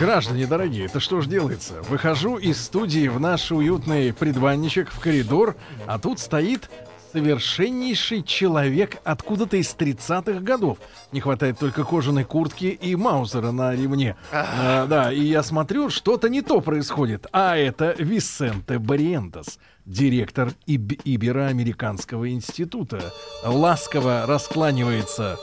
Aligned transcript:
Граждане 0.00 0.46
дорогие, 0.46 0.86
это 0.86 0.98
что 0.98 1.20
ж 1.20 1.26
делается? 1.26 1.82
Выхожу 1.82 2.38
из 2.38 2.58
студии 2.58 3.06
в 3.08 3.20
наш 3.20 3.52
уютный 3.52 4.14
предбанничек 4.14 4.90
в 4.90 4.98
коридор, 4.98 5.56
а 5.86 5.98
тут 5.98 6.18
стоит 6.18 6.70
совершеннейший 7.12 8.22
человек 8.22 8.96
откуда-то 9.04 9.58
из 9.58 9.74
30-х 9.78 10.40
годов. 10.40 10.78
Не 11.12 11.20
хватает 11.20 11.58
только 11.58 11.84
кожаной 11.84 12.24
куртки 12.24 12.66
и 12.66 12.96
маузера 12.96 13.50
на 13.50 13.74
ремне. 13.74 14.16
А, 14.32 14.86
да, 14.86 15.12
и 15.12 15.20
я 15.20 15.42
смотрю, 15.42 15.90
что-то 15.90 16.30
не 16.30 16.40
то 16.40 16.62
происходит. 16.62 17.26
А 17.32 17.56
это 17.58 17.94
Висенте 17.98 18.78
Бариентес, 18.78 19.58
директор 19.84 20.52
Иб- 20.66 21.00
Ибероамериканского 21.04 22.30
института. 22.30 23.12
Ласково 23.44 24.24
раскланивается 24.26 25.36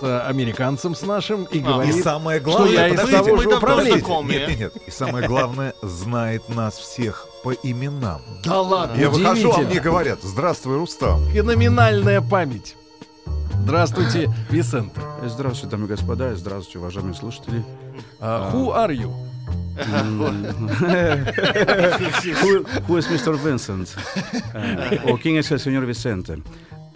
с 0.00 0.26
американцем 0.26 0.94
с 0.94 1.02
нашим 1.02 1.44
и 1.44 1.58
И 1.58 1.60
говорит, 1.60 2.02
самое 2.02 2.40
что 2.40 2.50
главное, 2.50 2.72
я 2.72 2.88
из 2.88 3.10
того 3.10 3.36
же 3.38 3.48
управления. 3.48 4.02
Нет, 4.24 4.48
нет, 4.48 4.58
нет. 4.58 4.76
И 4.86 4.90
самое 4.90 5.26
главное, 5.26 5.74
знает 5.82 6.48
нас 6.48 6.74
всех 6.78 7.26
по 7.42 7.52
именам. 7.52 8.20
Да 8.44 8.60
ладно, 8.60 9.00
Я 9.00 9.10
выхожу, 9.10 9.52
а 9.52 9.58
мне 9.58 9.80
говорят, 9.80 10.18
здравствуй, 10.22 10.76
Рустам. 10.76 11.26
Феноменальная 11.30 12.20
память. 12.20 12.76
Здравствуйте, 13.62 14.30
Висенте. 14.50 15.00
Здравствуйте, 15.24 15.70
дамы 15.76 15.86
и 15.86 15.88
господа, 15.88 16.34
здравствуйте, 16.36 16.78
уважаемые 16.78 17.14
слушатели. 17.14 17.64
А, 18.20 18.50
who 18.52 18.74
are 18.74 18.90
you? 18.92 19.10
who, 22.42 22.64
who 22.86 22.96
is 22.96 23.06
Mr. 23.08 23.36
Vincent? 23.36 23.94
Э, 24.54 24.98
О, 25.10 25.18
quién 25.18 25.36
es 25.36 25.50
el 25.50 25.58
señor 25.60 25.84
Vicente? 25.84 26.42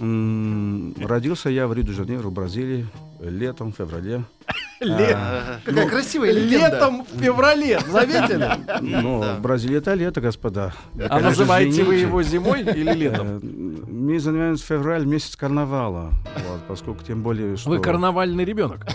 Родился 0.00 1.50
я 1.50 1.66
в 1.68 1.74
Рио-де-Жанейро, 1.74 2.30
Бразилии, 2.30 2.86
летом, 3.20 3.72
в 3.72 3.76
феврале. 3.76 4.24
А, 4.82 5.60
Какая 5.62 5.86
красивая 5.90 6.32
Летом 6.32 7.04
в 7.04 7.20
феврале, 7.20 7.78
заметили? 7.86 8.48
Но 8.80 9.36
Бразилия 9.38 9.76
это 9.76 9.92
лето, 9.92 10.22
господа. 10.22 10.72
А 10.94 11.08
конечно, 11.08 11.28
называете 11.28 11.84
вы 11.84 11.96
его 11.96 12.22
зимой 12.22 12.62
или 12.62 12.90
летом? 12.94 13.26
Э, 13.28 13.40
Мы 13.42 14.18
занимаемся 14.18 14.64
февраль, 14.64 15.04
месяц 15.04 15.36
карнавала. 15.36 16.12
Вот, 16.48 16.62
поскольку 16.66 17.04
тем 17.04 17.22
более, 17.22 17.58
что... 17.58 17.68
Вы 17.68 17.80
карнавальный 17.80 18.46
ребенок. 18.46 18.86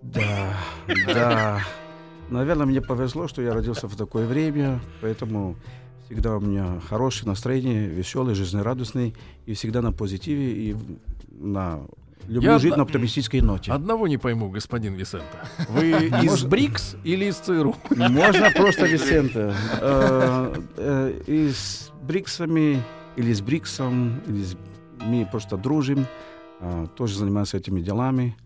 Да, 0.00 0.56
да. 1.06 1.60
Наверное, 2.30 2.64
мне 2.64 2.80
повезло, 2.80 3.28
что 3.28 3.42
я 3.42 3.52
родился 3.52 3.88
в 3.88 3.96
такое 3.96 4.26
время, 4.26 4.80
поэтому 5.02 5.56
всегда 6.12 6.36
у 6.36 6.40
меня 6.40 6.78
хорошее 6.88 7.26
настроение, 7.28 7.86
веселый, 7.88 8.34
жизнерадостный, 8.34 9.14
и 9.46 9.54
всегда 9.54 9.80
на 9.80 9.92
позитиве, 9.92 10.52
и 10.52 10.76
на... 11.40 11.80
Люблю 12.28 12.50
Я 12.52 12.58
жить 12.58 12.72
одна- 12.72 12.84
на 12.84 12.88
оптимистической 12.88 13.40
ноте. 13.40 13.72
Одного 13.72 14.06
не 14.06 14.16
пойму, 14.18 14.48
господин 14.50 14.94
Висенте. 14.94 15.26
Вы 15.70 15.90
из 16.22 16.44
БРИКС 16.44 16.96
или 17.02 17.24
из 17.24 17.36
ЦРУ? 17.36 17.74
Можно 17.96 18.50
просто 18.54 18.86
Висенте. 18.86 19.54
Э, 19.80 20.54
э, 20.76 21.20
И 21.26 21.48
с 21.50 21.90
Бриксами, 22.02 22.80
или 23.16 23.32
с 23.32 23.40
Бриксом, 23.40 24.20
или 24.28 24.44
с- 24.44 24.56
мы 25.00 25.26
просто 25.30 25.56
дружим, 25.56 26.06
э, 26.60 26.86
тоже 26.94 27.18
занимаемся 27.18 27.56
этими 27.56 27.80
делами. 27.80 28.36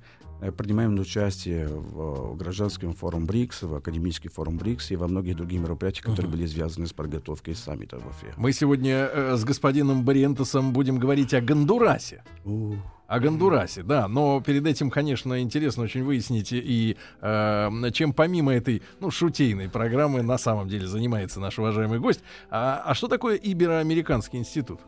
Э, 0.41 0.53
Принимаем 0.53 0.99
участие 0.99 1.67
в 1.67 2.33
э, 2.33 2.37
гражданском 2.37 2.93
форуме 2.93 3.27
БРИКС, 3.27 3.63
в 3.63 3.75
академический 3.75 4.31
форум 4.31 4.59
БРИКС 4.59 4.91
и 4.91 4.97
во 4.97 5.09
многих 5.09 5.37
других 5.37 5.61
мероприятиях, 5.61 6.07
которые 6.07 6.31
были 6.31 6.47
связаны 6.47 6.87
с 6.87 6.93
подготовкой 6.93 7.55
саммита 7.55 7.99
в 7.99 8.07
Уфе. 8.07 8.35
Мы 8.37 8.53
сегодня 8.53 9.09
э, 9.13 9.37
с 9.37 9.45
господином 9.45 10.05
Бариентесом 10.05 10.73
будем 10.73 10.99
говорить 10.99 11.33
о 11.35 11.41
Гондурасе. 11.41 12.23
О 12.45 13.21
Гондурасе, 13.21 13.83
да. 13.83 14.09
Но 14.09 14.41
перед 14.41 14.67
этим, 14.67 14.91
конечно, 14.91 15.41
интересно 15.41 15.85
очень 15.85 16.05
выяснить 16.05 16.53
и 16.53 16.97
э, 17.21 17.71
чем 17.93 18.13
помимо 18.13 18.53
этой, 18.53 18.83
ну, 19.01 19.11
шутейной 19.11 19.71
программы 19.71 20.23
на 20.23 20.39
самом 20.39 20.69
деле 20.69 20.87
занимается 20.87 21.41
наш 21.41 21.59
уважаемый 21.59 21.99
гость. 21.99 22.23
А, 22.51 22.83
а 22.85 22.95
что 22.95 23.09
такое 23.09 23.37
Ибероамериканский 23.37 24.39
институт? 24.39 24.81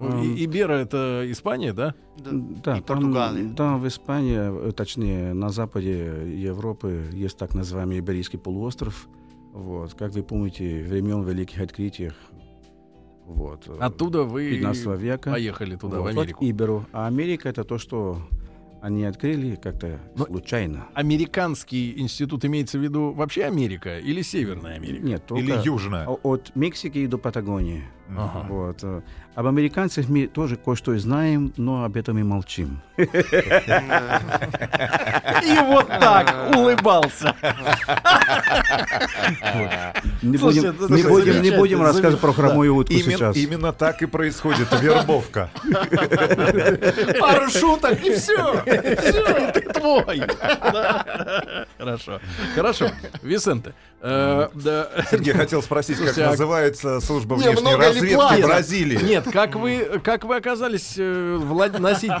Эм. 0.00 0.22
И- 0.22 0.44
Ибера 0.44 0.72
это 0.74 1.24
Испания, 1.30 1.72
да? 1.72 1.94
Да, 2.18 2.30
и 2.78 2.80
там, 2.80 2.82
Португалия. 2.82 3.44
да, 3.50 3.76
в 3.76 3.86
Испании, 3.86 4.68
э, 4.68 4.72
точнее, 4.72 5.34
на 5.34 5.50
западе 5.50 6.22
Европы 6.36 7.04
есть 7.12 7.36
так 7.36 7.54
называемый 7.54 7.98
Иберийский 8.00 8.38
полуостров. 8.38 9.08
Вот, 9.52 9.94
как 9.94 10.12
вы 10.12 10.22
помните, 10.22 10.84
времен 10.88 11.22
Великих 11.22 11.60
Открытий. 11.60 12.10
Вот, 13.26 13.68
э, 13.68 13.76
Оттуда 13.78 14.24
вы 14.24 14.50
15 14.50 14.96
века. 14.96 15.30
поехали 15.30 15.76
туда, 15.76 15.98
Вот, 16.00 16.10
в 16.10 16.14
вот 16.14 16.22
Америку. 16.22 16.44
Иберу. 16.44 16.86
А 16.92 17.06
Америка 17.06 17.48
это 17.48 17.64
то, 17.64 17.78
что 17.78 18.18
они 18.82 19.04
открыли 19.04 19.56
как-то 19.56 20.00
Но- 20.16 20.24
случайно. 20.26 20.86
Американский 20.94 22.00
институт 22.00 22.44
имеется 22.44 22.78
в 22.78 22.82
виду 22.82 23.12
вообще 23.12 23.44
Америка 23.44 23.98
или 23.98 24.22
Северная 24.22 24.76
Америка? 24.76 25.04
Нет, 25.04 25.26
только 25.26 25.42
Или 25.44 25.60
южная. 25.64 26.08
от 26.08 26.52
Мексики 26.56 27.06
до 27.06 27.18
Патагонии. 27.18 27.84
Ага. 28.16 28.46
Вот. 28.48 28.78
э, 28.82 29.00
Об 29.34 29.46
американцах 29.46 30.08
мы 30.08 30.26
тоже 30.26 30.56
кое-что 30.56 30.98
знаем, 30.98 31.52
но 31.56 31.84
об 31.84 31.96
этом 31.96 32.18
и 32.18 32.22
молчим. 32.22 32.80
И 32.98 33.06
вот 35.62 35.88
так 35.88 36.54
улыбался. 36.56 37.34
Не 40.22 40.36
будем, 40.36 41.42
не 41.42 41.82
рассказывать 41.82 42.20
про 42.20 42.32
хромую 42.32 42.74
утку 42.74 42.92
Именно, 42.92 43.10
сейчас. 43.12 43.36
именно 43.36 43.72
так 43.72 44.02
и 44.02 44.06
происходит 44.06 44.68
вербовка. 44.80 45.50
Пару 47.20 47.48
шуток 47.50 48.02
и 48.04 48.14
все. 48.14 48.62
Все, 49.00 49.52
ты 49.52 49.60
твой. 49.72 50.22
Хорошо. 51.78 52.20
Хорошо. 52.54 52.88
Висенте. 53.22 53.72
Э, 54.00 54.48
да. 54.54 54.90
Сергей 55.10 55.32
хотел 55.32 55.62
спросить, 55.62 55.98
как 55.98 56.16
а- 56.18 56.30
называется 56.30 57.00
служба 57.00 57.36
Не, 57.36 57.50
внешней 57.50 57.74
разведки? 57.74 58.42
Бразилии. 58.42 59.04
Нет, 59.04 59.26
как 59.32 59.56
вы, 59.56 60.00
как 60.02 60.24
вы 60.24 60.36
оказались 60.36 60.94
э, 60.96 61.38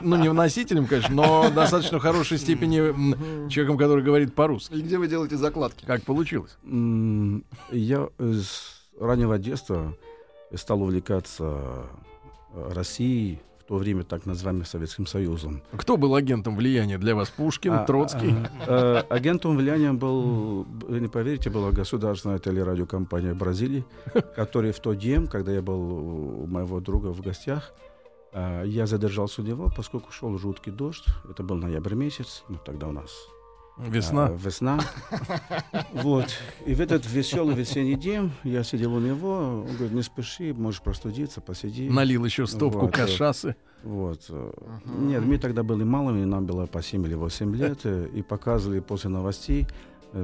ну 0.02 0.16
не 0.16 0.32
носителем, 0.32 0.86
конечно, 0.86 1.14
но 1.14 1.50
достаточно 1.50 1.98
хорошей 2.00 2.38
степени 2.38 3.48
человеком, 3.48 3.78
который 3.78 4.04
говорит 4.04 4.34
по-русски. 4.34 4.74
И 4.74 4.80
где 4.82 4.98
вы 4.98 5.08
делаете 5.08 5.36
закладки? 5.36 5.84
Как 5.84 6.02
получилось? 6.02 6.56
Я 7.70 8.08
с 8.18 8.80
раннего 8.98 9.38
детства 9.38 9.96
стал 10.54 10.82
увлекаться 10.82 11.86
Россией, 12.54 13.40
то 13.70 13.76
время 13.76 14.02
так 14.02 14.26
называемым 14.26 14.64
Советским 14.64 15.06
Союзом. 15.06 15.62
Кто 15.70 15.96
был 15.96 16.16
агентом 16.16 16.56
влияния 16.56 16.98
для 16.98 17.14
вас? 17.14 17.30
Пушкин, 17.30 17.72
А, 17.72 17.84
Троцкий? 17.84 18.34
а, 18.66 19.04
э, 19.08 19.14
Агентом 19.14 19.56
влияния 19.56 19.92
был, 19.92 20.66
вы 20.88 20.98
не 20.98 21.06
поверите, 21.06 21.50
была 21.50 21.70
государственная 21.70 22.40
телерадиокомпания 22.40 23.32
Бразилии, 23.32 23.84
которая 24.34 24.72
в 24.72 24.80
тот 24.80 24.98
день, 24.98 25.28
когда 25.28 25.52
я 25.52 25.62
был 25.62 26.42
у 26.42 26.46
моего 26.46 26.80
друга 26.80 27.12
в 27.12 27.20
гостях, 27.20 27.72
а, 28.32 28.64
я 28.64 28.86
задержался 28.86 29.40
у 29.40 29.44
него, 29.44 29.70
поскольку 29.76 30.10
шел 30.10 30.36
жуткий 30.36 30.72
дождь. 30.72 31.06
Это 31.30 31.44
был 31.44 31.54
ноябрь 31.54 31.94
месяц, 31.94 32.42
ну 32.48 32.58
тогда 32.64 32.88
у 32.88 32.92
нас 32.92 33.12
Весна. 33.88 34.26
а, 34.26 34.36
весна. 34.36 34.80
Вот. 35.92 36.26
И 36.66 36.74
в 36.74 36.80
этот 36.80 37.06
веселый 37.10 37.54
весенний 37.54 37.94
день 37.96 38.30
я 38.44 38.62
сидел 38.62 38.94
у 38.94 39.00
него. 39.00 39.64
Он 39.68 39.76
говорит, 39.76 39.92
не 39.92 40.02
спеши, 40.02 40.52
можешь 40.54 40.82
простудиться, 40.82 41.40
посиди. 41.40 41.88
Налил 41.88 42.24
еще 42.24 42.46
стопку 42.46 42.80
Вот, 42.86 42.90
э, 42.90 43.06
кашасы. 43.06 43.56
Вот. 43.82 44.26
э, 44.28 44.52
Нет, 44.84 45.24
мы 45.24 45.38
тогда 45.38 45.62
были 45.62 45.84
малыми, 45.84 46.24
нам 46.24 46.46
было 46.46 46.66
по 46.66 46.82
7 46.82 47.04
или 47.06 47.14
8 47.14 47.56
лет, 47.56 47.84
и 47.86 48.22
показывали 48.22 48.80
после 48.80 49.10
новостей 49.10 49.66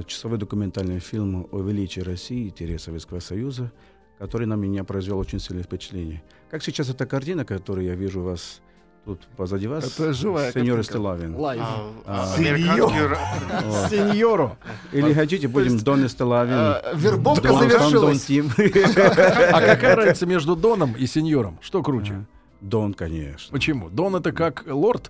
часовой 0.05 0.37
документальный 0.37 0.99
фильм 0.99 1.47
о 1.51 1.61
величии 1.61 2.01
России 2.01 2.53
и 2.57 2.77
Советского 2.77 3.19
Союза, 3.19 3.71
который 4.19 4.47
на 4.47 4.55
меня 4.55 4.83
произвел 4.83 5.17
очень 5.19 5.39
сильное 5.39 5.63
впечатление. 5.63 6.23
Как 6.49 6.63
сейчас 6.63 6.89
эта 6.89 7.05
картина, 7.05 7.45
которую 7.45 7.85
я 7.85 7.95
вижу 7.95 8.21
у 8.21 8.23
вас 8.23 8.61
тут 9.07 9.21
позади 9.37 9.67
вас, 9.67 9.85
Это 9.97 10.11
живая 10.11 10.51
сеньор. 10.51 10.83
Стелавин. 10.83 11.33
Лайв. 11.35 11.61
А, 11.61 11.93
А. 12.05 12.35
Сеньору. 13.89 14.57
Или 14.91 15.13
хотите, 15.13 15.47
будем 15.47 15.77
Дон 15.79 16.09
Стелавин. 16.09 16.53
э, 16.53 16.81
Вербовка 16.93 17.53
завершилась. 17.53 18.29
А 19.53 19.61
какая 19.61 19.95
разница 19.95 20.25
между 20.25 20.55
Доном 20.57 20.93
и 20.93 21.07
сеньором? 21.07 21.57
Что 21.61 21.81
круче? 21.81 22.25
Дон, 22.59 22.93
конечно. 22.93 23.51
Почему? 23.51 23.89
Дон 23.89 24.17
это 24.17 24.33
как 24.33 24.65
лорд? 24.67 25.09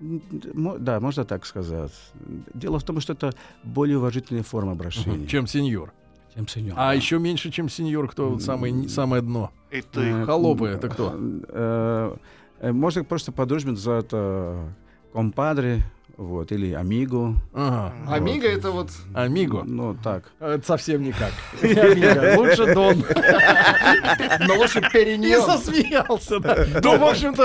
Да, 0.00 1.00
можно 1.00 1.24
так 1.26 1.44
сказать. 1.44 1.92
Дело 2.54 2.78
в 2.78 2.82
том, 2.84 3.00
что 3.00 3.12
это 3.12 3.34
более 3.62 3.98
уважительная 3.98 4.42
форма 4.42 4.72
обращения, 4.72 5.26
чем 5.26 5.46
сеньор. 5.46 5.92
Чем 6.34 6.48
сеньор. 6.48 6.74
А 6.78 6.94
еще 6.94 7.18
меньше, 7.18 7.50
чем 7.50 7.68
сеньор, 7.68 8.08
кто 8.08 8.30
вот 8.30 8.42
самое, 8.42 8.88
самое 8.88 9.22
дно? 9.22 9.50
И 9.70 9.80
ты. 9.82 10.00
Э, 10.00 10.24
Холопы, 10.24 10.68
это 10.68 10.88
кто? 10.88 12.16
Э, 12.60 12.68
э, 12.68 12.72
Можно 12.72 13.04
просто 13.04 13.32
по-дружбе 13.32 13.74
за 13.76 13.92
это 13.92 14.72
компадре, 15.12 15.82
вот, 16.16 16.50
или 16.50 16.72
амиго. 16.72 17.34
Ага. 17.52 17.92
Амиго 18.08 18.48
это 18.48 18.70
вот... 18.70 18.90
Амиго. 19.14 19.64
Ну, 19.64 19.94
так. 20.02 20.24
Это 20.40 20.66
совсем 20.66 21.02
никак. 21.02 21.32
Амиго. 21.62 22.34
Лучше 22.38 22.74
Дон. 22.74 23.04
Но 24.48 24.54
лучше 24.54 24.80
Не 24.80 24.90
перенес. 24.90 25.44
засмеялся, 25.44 26.40
да. 26.40 26.56
Ну, 26.82 26.98
в 26.98 27.04
общем-то, 27.04 27.44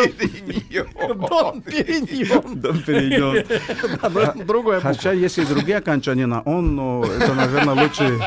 Дон 1.25 1.61
Периньон. 1.61 3.43
Да, 4.01 4.33
но 4.35 4.43
другое. 4.43 4.79
Хотя 4.79 5.11
есть 5.11 5.37
и 5.37 5.45
другие 5.45 5.77
окончания 5.77 6.25
на 6.25 6.41
«он», 6.41 6.75
но 6.75 7.03
это, 7.03 7.33
наверное, 7.33 7.83
лучше, 7.83 8.19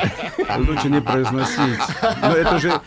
лучше 0.58 0.88
не 0.88 1.00
произносить. 1.00 1.79
Но 2.20 2.32
это 2.32 2.56
уже... 2.56 2.81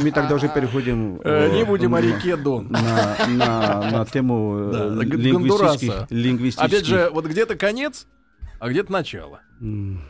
Мы 0.00 0.10
тогда 0.12 0.34
уже 0.34 0.48
переходим... 0.48 1.20
Э, 1.24 1.48
э, 1.50 1.54
Не 1.56 1.64
будем 1.64 1.94
о 1.94 2.00
реке 2.00 2.36
Дон. 2.36 2.68
На, 2.70 3.16
на, 3.28 3.90
на 3.90 4.06
тему 4.06 4.70
э, 4.72 5.02
лингвистических... 5.02 6.58
Опять 6.58 6.86
же, 6.86 7.01
вот 7.10 7.26
где-то 7.26 7.56
конец, 7.56 8.06
а 8.58 8.68
где-то 8.68 8.92
начало. 8.92 9.40
М, 9.60 10.00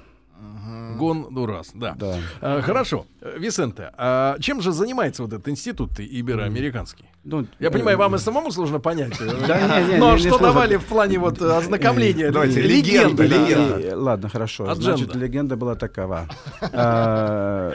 Гондурас, 0.98 1.70
да. 1.74 1.94
Да. 1.98 2.16
А, 2.40 2.60
Хорошо. 2.62 3.06
Э, 3.20 3.36
Висенте, 3.38 3.92
а 3.96 4.36
чем 4.40 4.60
же 4.60 4.72
занимается 4.72 5.22
вот 5.22 5.32
этот 5.32 5.48
институт 5.48 5.98
ибероамериканский? 6.00 7.06
Ну, 7.24 7.46
Я 7.60 7.68
э, 7.68 7.70
понимаю, 7.70 7.96
вам 7.98 8.16
и 8.16 8.18
самому 8.18 8.50
сложно 8.50 8.80
понять. 8.80 9.14
э, 9.20 9.98
Но 9.98 10.18
что 10.18 10.38
давали 10.38 10.76
в 10.76 10.84
плане 10.84 11.18
вот 11.18 11.40
э, 11.40 11.48
ознакомления? 11.56 12.30
Давайте, 12.32 12.60
э, 12.60 12.66
легенда, 12.66 13.28
да. 13.28 13.36
легенда. 13.36 13.80
Э, 13.80 13.94
Ладно, 13.94 14.28
хорошо. 14.28 14.74
Значит, 14.74 15.14
легенда 15.14 15.56
была 15.56 15.74
такова. 15.76 16.28
А, 16.60 17.72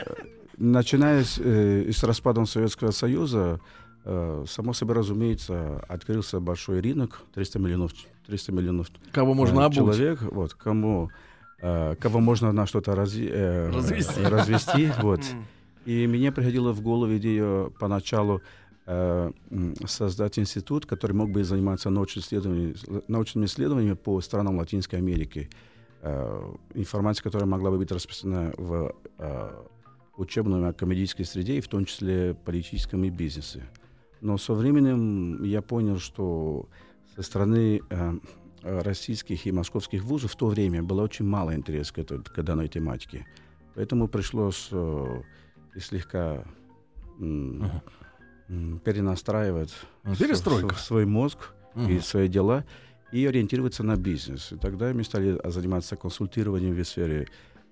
Начиная 0.58 1.22
с, 1.22 1.38
э, 1.38 1.88
распадом 2.02 2.44
Советского 2.44 2.90
Союза, 2.90 3.60
э, 4.04 4.44
само 4.48 4.72
собой 4.72 4.96
разумеется, 4.96 5.84
открылся 5.88 6.40
большой 6.40 6.80
рынок, 6.80 7.20
300 7.34 7.58
миллионов, 7.60 7.92
300 8.28 8.52
миллионов 8.52 8.88
Кого 9.12 9.34
можно 9.34 9.60
э, 9.60 9.64
обуть? 9.64 9.76
человек, 9.76 10.22
вот, 10.22 10.54
кому, 10.54 11.10
э, 11.60 11.94
кого 11.98 12.20
можно 12.20 12.52
на 12.52 12.66
что-то 12.66 12.92
разви- 12.92 13.30
э, 13.32 13.70
Развести. 13.70 14.20
э, 14.20 14.28
развести, 14.28 14.92
вот. 15.02 15.20
И 15.86 16.06
мне 16.06 16.30
приходила 16.30 16.72
в 16.72 16.82
голову 16.82 17.16
идея 17.16 17.70
поначалу 17.80 18.42
э, 18.86 19.32
создать 19.86 20.38
институт, 20.38 20.84
который 20.84 21.12
мог 21.12 21.30
бы 21.30 21.42
заниматься 21.42 21.88
научными 21.90 22.22
исследованиями, 22.24 22.74
научными 23.08 23.46
исследованиями 23.46 23.94
по 23.96 24.20
странам 24.20 24.58
Латинской 24.58 24.98
Америки. 24.98 25.48
Э, 26.02 26.54
информация, 26.74 27.22
которая 27.24 27.48
могла 27.48 27.70
бы 27.70 27.78
быть 27.78 27.90
распространена 27.90 28.52
в 28.58 28.94
э, 29.18 29.50
учебной 30.18 30.68
академической 30.68 31.24
среде, 31.24 31.56
и 31.56 31.60
в 31.62 31.68
том 31.68 31.86
числе 31.86 32.34
политическом 32.44 33.04
и 33.04 33.10
бизнесе. 33.10 33.62
Но 34.20 34.36
со 34.36 34.52
временем 34.52 35.42
я 35.44 35.62
понял, 35.62 35.98
что 35.98 36.68
со 37.18 37.22
стороны 37.24 37.80
э, 37.90 38.12
э, 38.62 38.80
российских 38.82 39.44
и 39.46 39.52
московских 39.52 40.04
вузов 40.04 40.32
в 40.32 40.36
то 40.36 40.46
время 40.46 40.82
было 40.82 41.02
очень 41.02 41.24
мало 41.26 41.54
интереса 41.54 41.92
к, 41.94 41.98
этой, 41.98 42.22
к 42.22 42.42
данной 42.42 42.68
тематике. 42.68 43.26
Поэтому 43.74 44.06
пришлось 44.08 44.68
э, 44.72 45.22
слегка 45.80 46.44
м, 47.20 47.70
перенастраивать 48.84 49.74
Ну, 50.04 50.14
с- 50.14 50.18
перестройка. 50.18 50.74
с- 50.76 50.86
свой 50.86 51.06
мозг 51.06 51.38
и 51.88 51.98
свои 52.00 52.28
дела 52.28 52.64
и 53.12 53.24
ориентироваться 53.26 53.82
на 53.82 53.96
бизнес. 53.96 54.52
И 54.52 54.56
тогда 54.56 54.92
мы 54.92 55.02
стали 55.04 55.38
а, 55.42 55.50
заниматься 55.50 55.96
консультированием 55.96 56.74
в 56.74 56.84
сфере 56.84 57.26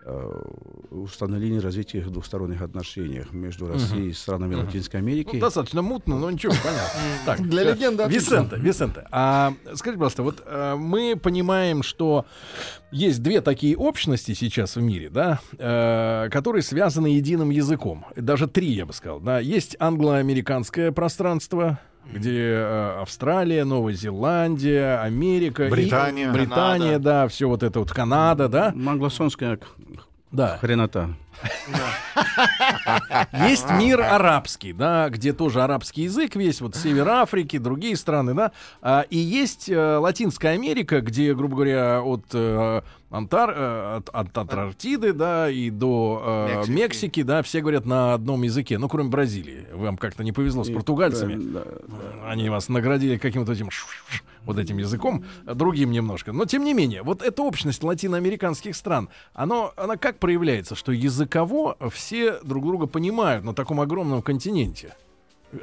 э, 0.07 0.43
установления 0.91 1.57
и 1.59 1.61
развития 1.61 2.01
двухсторонних 2.01 2.63
отношений 2.63 3.23
между 3.33 3.67
Россией 3.67 4.11
и 4.11 4.13
странами 4.13 4.55
Мгм. 4.55 4.67
Латинской 4.67 5.01
Америки. 5.01 5.31
Ну, 5.35 5.41
достаточно 5.41 5.83
мутно, 5.83 6.19
но 6.19 6.31
ничего, 6.31 6.53
понятно. 6.63 7.01
Так, 7.27 7.43
Для 7.49 7.63
э, 7.63 7.75
легенды. 7.75 8.05
Висенте, 8.09 8.57
Висенте, 8.57 9.05
а 9.11 9.53
скажите, 9.75 9.99
пожалуйста, 9.99 10.23
вот 10.23 10.43
э, 10.47 10.77
мы 10.77 11.17
понимаем, 11.21 11.83
что 11.83 12.25
есть 12.93 13.23
две 13.23 13.41
такие 13.41 13.77
общности 13.77 14.33
сейчас 14.35 14.77
в 14.77 14.81
мире, 14.81 15.11
да, 15.11 15.41
э, 15.59 16.29
которые 16.31 16.63
связаны 16.63 17.09
единым 17.09 17.51
языком. 17.51 18.07
Даже 18.17 18.47
три, 18.47 18.69
я 18.69 18.87
бы 18.87 18.93
сказал. 18.93 19.21
Да. 19.21 19.41
Есть 19.41 19.77
англо-американское 19.81 20.93
пространство, 20.93 21.81
где 22.13 22.53
э, 22.53 23.01
Австралия, 23.03 23.65
Новая 23.65 23.95
Зеландия, 23.95 25.01
Америка, 25.03 25.67
и- 25.67 25.71
Британия. 25.71 26.33
Британия, 26.33 26.93
Канада. 26.95 27.05
да, 27.05 27.29
все 27.29 27.49
вот 27.49 27.63
это 27.63 27.79
вот 27.81 27.91
Канада, 27.93 28.49
да, 28.49 28.69
Англосонская 28.69 29.59
да. 30.33 30.59
хренота. 30.59 31.11
Есть 33.49 33.71
мир 33.71 34.01
арабский, 34.01 34.73
да, 34.73 35.09
где 35.11 35.33
тоже 35.33 35.63
арабский 35.63 36.03
язык 36.05 36.35
весь, 36.37 36.61
вот 36.61 36.77
север 36.77 37.09
Африки, 37.09 37.59
другие 37.59 37.97
страны, 37.97 38.35
да, 38.35 38.53
А, 38.81 39.03
и 39.11 39.19
есть 39.19 39.69
э, 39.69 39.97
Латинская 39.99 40.51
Америка, 40.51 41.01
где, 41.01 41.35
грубо 41.35 41.57
говоря, 41.57 42.03
от 42.03 42.25
э, 42.33 42.83
Антар, 43.11 43.51
э, 43.51 43.97
от, 43.99 44.09
от 44.09 44.37
Антарктиды, 44.37 45.13
да, 45.13 45.49
и 45.49 45.71
до 45.71 46.23
э, 46.49 46.57
Мексики. 46.57 46.71
Мексики. 46.73 47.23
да, 47.23 47.43
все 47.43 47.61
говорят 47.61 47.87
на 47.87 48.15
одном 48.15 48.43
языке, 48.43 48.79
ну, 48.79 48.89
кроме 48.89 49.11
Бразилии. 49.11 49.67
Вам 49.73 49.97
как-то 49.97 50.25
не 50.25 50.33
повезло 50.33 50.65
с 50.65 50.69
И- 50.69 50.75
португальцами. 50.75 51.37
да, 51.37 51.65
да. 51.65 52.31
Они 52.31 52.49
вас 52.49 52.69
наградили 52.69 53.17
каким-то 53.17 53.53
этим 53.53 53.69
вот 54.45 54.59
этим 54.59 54.79
языком, 54.79 55.25
другим 55.45 55.91
немножко. 55.91 56.33
Но 56.33 56.45
тем 56.47 56.65
не 56.65 56.73
менее, 56.73 57.03
вот 57.03 57.23
эта 57.23 57.43
общность 57.43 57.83
латиноамериканских 57.83 58.75
стран, 58.77 59.09
оно, 59.35 59.73
она 59.77 59.97
как 59.97 60.19
проявляется, 60.19 60.75
что 60.75 60.93
языково 60.93 61.77
все 61.91 62.39
друг 62.43 62.65
друга 62.65 62.87
понимают 62.87 63.45
на 63.45 63.55
таком 63.55 63.81
огромном 63.81 64.23
континенте? 64.23 64.95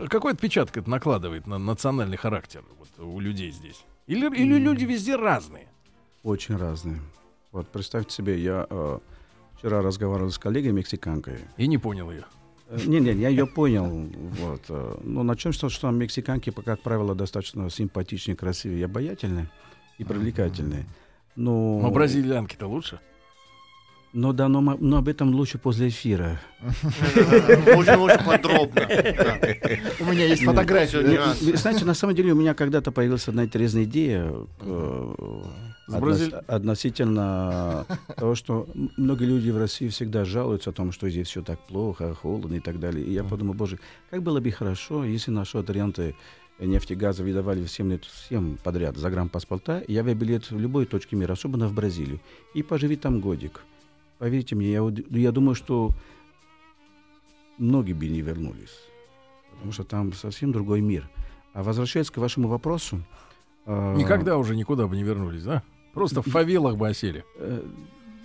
Какой 0.10 0.34
отпечаток 0.34 0.78
это 0.78 0.90
накладывает 0.90 1.48
на 1.48 1.58
национальный 1.58 2.18
характер 2.18 2.64
вот, 2.80 3.06
у 3.06 3.20
людей 3.20 3.52
здесь? 3.52 3.84
Или, 4.08 4.28
или 4.36 4.58
люди 4.58 4.86
везде 4.86 5.16
разные? 5.16 5.68
Очень 6.24 6.58
разные. 6.58 7.00
Вот 7.54 7.68
представьте 7.68 8.12
себе, 8.16 8.40
я 8.40 8.66
э, 8.68 8.98
вчера 9.58 9.84
разговаривал 9.84 10.32
с 10.32 10.40
коллегой 10.40 10.72
мексиканкой. 10.72 11.38
И 11.56 11.68
не 11.68 11.78
понял 11.78 12.10
ее. 12.10 12.26
Э, 12.68 12.80
Не, 12.84 13.00
не, 13.00 13.12
я 13.12 13.30
ее 13.30 13.46
понял. 13.46 14.10
Вот. 14.40 14.62
э, 14.70 14.96
Но 15.04 15.22
начнем 15.22 15.54
с 15.54 15.60
того, 15.60 15.70
что 15.70 15.92
мексиканки, 15.92 16.50
как 16.50 16.82
правило, 16.82 17.14
достаточно 17.14 17.70
симпатичные, 17.70 18.36
красивые 18.36 18.86
обаятельные, 18.86 19.52
и 20.00 20.04
привлекательные. 20.04 20.86
Но, 21.36 21.80
Но 21.80 21.92
бразильянки-то 21.92 22.66
лучше. 22.66 23.00
Но 24.14 24.32
да, 24.32 24.48
но, 24.48 24.62
но 24.62 24.98
об 24.98 25.08
этом 25.08 25.34
лучше 25.34 25.58
после 25.58 25.88
эфира. 25.88 26.40
Очень-очень 26.62 28.24
подробно. 28.24 28.82
Да. 28.86 29.40
У 30.00 30.06
меня 30.06 30.26
есть 30.26 30.44
фотография. 30.44 31.02
Знаете, 31.58 31.84
на 31.84 31.96
самом 31.96 32.16
деле 32.16 32.34
у 32.34 32.36
меня 32.36 32.54
когда-то 32.54 32.92
появилась 32.92 33.28
одна 33.28 33.46
интересная 33.46 33.86
идея 33.86 34.32
э, 34.62 35.44
относительно 36.48 37.86
того, 38.16 38.36
что 38.36 38.68
многие 38.98 39.26
люди 39.26 39.50
в 39.50 39.58
России 39.58 39.88
всегда 39.88 40.26
жалуются 40.26 40.70
о 40.70 40.74
том, 40.74 40.92
что 40.92 41.10
здесь 41.10 41.28
все 41.28 41.42
так 41.42 41.60
плохо, 41.68 42.14
холодно 42.14 42.56
и 42.56 42.60
так 42.60 42.80
далее. 42.80 43.04
И 43.04 43.14
я 43.14 43.24
подумал, 43.24 43.56
боже, 43.56 43.80
как 44.12 44.22
было 44.22 44.40
бы 44.40 44.52
хорошо, 44.52 45.04
если 45.04 45.32
наши 45.32 45.58
ориенты 45.58 46.16
нефти 46.60 46.94
и 46.94 46.96
газа 46.96 47.24
выдавали 47.24 47.66
всем, 47.66 47.90
лет- 47.90 48.06
всем 48.06 48.58
подряд 48.64 48.96
загранпаспорта, 48.98 49.80
и 49.80 49.94
я 49.94 50.04
бы 50.04 50.14
билет 50.14 50.52
в 50.52 50.60
любой 50.60 50.86
точке 50.86 51.16
мира, 51.16 51.34
особенно 51.34 51.68
в 51.68 51.74
Бразилию, 51.74 52.20
и 52.54 52.62
поживи 52.62 52.96
там 52.96 53.20
годик. 53.20 53.64
Поверьте 54.20 54.56
мне, 54.56 54.72
я, 54.72 54.80
уд- 54.84 55.06
я 55.18 55.32
думаю, 55.32 55.56
что 55.56 55.92
многие 57.58 57.94
бы 57.94 58.08
не 58.08 58.22
вернулись, 58.22 58.78
потому 59.52 59.72
что 59.72 59.84
там 59.84 60.14
совсем 60.14 60.52
другой 60.52 60.82
мир. 60.82 61.10
А 61.54 61.62
возвращаясь 61.64 62.10
к 62.10 62.18
вашему 62.18 62.48
вопросу... 62.48 63.02
э, 63.66 63.96
Никогда 63.98 64.38
уже 64.38 64.56
никуда 64.56 64.88
бы 64.88 64.96
не 64.96 65.04
вернулись, 65.04 65.44
да? 65.44 65.62
Просто 65.94 66.22
в 66.22 66.26
фавелах 66.28 66.78
бы 66.78 66.88
осели. 66.88 67.24
Э, 67.38 67.64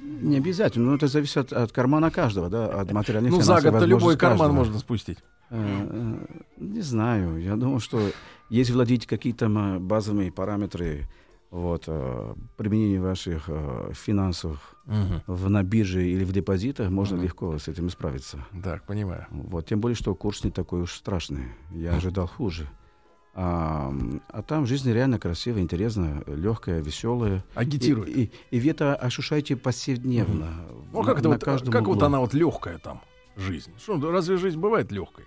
Не 0.02 0.38
обязательно, 0.38 0.86
но 0.90 0.94
это 0.96 1.08
зависит 1.08 1.36
от, 1.36 1.52
от 1.52 1.72
кармана 1.72 2.10
каждого, 2.10 2.48
да, 2.48 2.66
от 2.80 2.90
материальных 2.92 3.32
Ну, 3.32 3.40
за 3.42 3.60
год-то 3.60 3.84
любой 3.84 4.16
карман 4.16 4.38
каждого. 4.38 4.56
можно 4.56 4.78
спустить. 4.78 5.18
Э, 5.50 5.56
э, 5.90 6.26
Не 6.56 6.80
знаю, 6.80 7.38
я 7.42 7.56
думаю, 7.56 7.80
что 7.80 8.00
если 8.48 8.72
владеть 8.72 9.06
какие-то 9.06 9.48
базовыми 9.80 10.30
параметры 10.30 11.06
вот, 11.50 11.84
э, 11.86 12.34
применения 12.56 13.00
ваших 13.00 13.44
э, 13.48 13.92
финансов 13.94 14.76
Мгм. 14.84 15.22
в, 15.26 15.50
на 15.50 15.62
бирже 15.62 16.06
или 16.06 16.24
в 16.24 16.32
депозитах, 16.32 16.90
можно 16.90 17.16
легко 17.16 17.58
с 17.58 17.68
этим 17.68 17.90
справиться. 17.90 18.44
Так, 18.62 18.84
понимаю. 18.86 19.26
Вот, 19.30 19.66
тем 19.66 19.80
более, 19.80 19.96
что 19.96 20.14
курс 20.14 20.44
не 20.44 20.50
такой 20.50 20.82
уж 20.82 20.92
страшный. 20.92 21.44
Я 21.70 21.94
ожидал 21.94 22.26
хуже. 22.26 22.68
А, 23.34 23.94
а 24.28 24.42
там 24.42 24.66
жизнь 24.66 24.90
реально 24.92 25.18
красивая, 25.20 25.62
интересная, 25.62 26.24
легкая, 26.26 26.80
веселая. 26.80 27.44
Агитирует. 27.54 28.08
И, 28.08 28.32
и, 28.50 28.58
и 28.58 28.68
это 28.68 28.96
ощущаете 28.96 29.56
повседневно. 29.56 30.66
Ну, 30.92 31.00
на- 31.00 31.04
как 31.06 31.18
это 31.20 31.28
на 31.28 31.34
вот, 31.34 31.70
как 31.70 31.86
вот 31.86 32.02
она 32.02 32.18
вот 32.20 32.34
легкая 32.34 32.78
там, 32.78 33.00
жизнь? 33.36 33.72
Что, 33.78 33.96
ну, 33.96 34.10
разве 34.10 34.38
жизнь 34.38 34.58
бывает 34.58 34.90
легкой? 34.90 35.24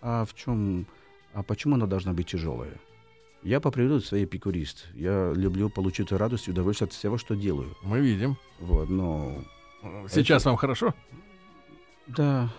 А 0.00 0.24
в 0.24 0.34
чем... 0.34 0.86
А 1.32 1.42
почему 1.42 1.74
она 1.74 1.86
должна 1.86 2.12
быть 2.12 2.28
тяжелая? 2.28 2.72
Я 3.44 3.60
по 3.60 3.70
природе 3.70 4.04
своей 4.04 4.24
эпикурист. 4.24 4.86
Я 4.94 5.32
люблю 5.34 5.68
получить 5.68 6.10
радость 6.10 6.48
и 6.48 6.50
удовольствие 6.50 6.86
от 6.86 6.94
всего, 6.94 7.18
что 7.18 7.36
делаю. 7.36 7.76
Мы 7.82 8.00
видим. 8.00 8.36
Вот, 8.58 8.88
но 8.88 9.44
Сейчас 10.08 10.46
вам 10.46 10.56
хорошо? 10.56 10.94
Да. 12.06 12.50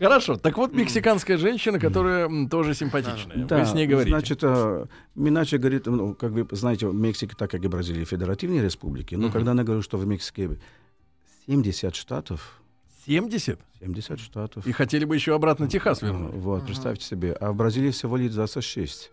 Хорошо. 0.00 0.36
Так 0.36 0.56
вот, 0.56 0.72
мексиканская 0.72 1.36
женщина, 1.38 1.78
которая 1.78 2.28
тоже 2.48 2.74
симпатичная. 2.74 3.44
Да, 3.44 3.58
Вы 3.58 3.66
с 3.66 3.74
ней 3.74 3.86
говорите. 3.86 4.10
Значит, 4.10 4.40
э, 4.42 4.86
иначе 5.14 5.58
говорит, 5.58 5.86
ну, 5.86 6.14
как 6.14 6.32
вы 6.32 6.46
знаете, 6.52 6.86
в 6.88 6.94
Мексике, 6.94 7.34
так 7.36 7.50
как 7.50 7.62
и 7.62 7.68
Бразилия, 7.68 8.04
федеративные 8.04 8.62
республики, 8.62 9.14
но 9.14 9.30
когда 9.30 9.52
она 9.52 9.62
говорит, 9.62 9.84
что 9.84 9.98
в 9.98 10.06
Мексике 10.06 10.58
70 11.46 11.94
штатов, 11.94 12.59
70? 13.06 13.58
70 13.80 14.20
штатов. 14.20 14.66
И 14.66 14.72
хотели 14.72 15.04
бы 15.04 15.14
еще 15.14 15.34
обратно 15.34 15.68
Техас 15.68 16.02
Э, 16.02 16.06
вернуть. 16.06 16.34
Вот, 16.34 16.66
представьте 16.66 17.04
себе. 17.04 17.32
А 17.32 17.52
в 17.52 17.56
Бразилии 17.56 17.90
всего 17.90 18.16
лишь 18.16 18.32
26. 18.32 19.10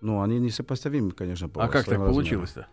Ну, 0.00 0.22
они 0.22 0.38
несопоставимы, 0.38 1.10
конечно, 1.12 1.48
по 1.48 1.62
А 1.64 1.68
как 1.68 1.84
так 1.84 1.92
размерам. 1.94 2.12
получилось-то? 2.12 2.66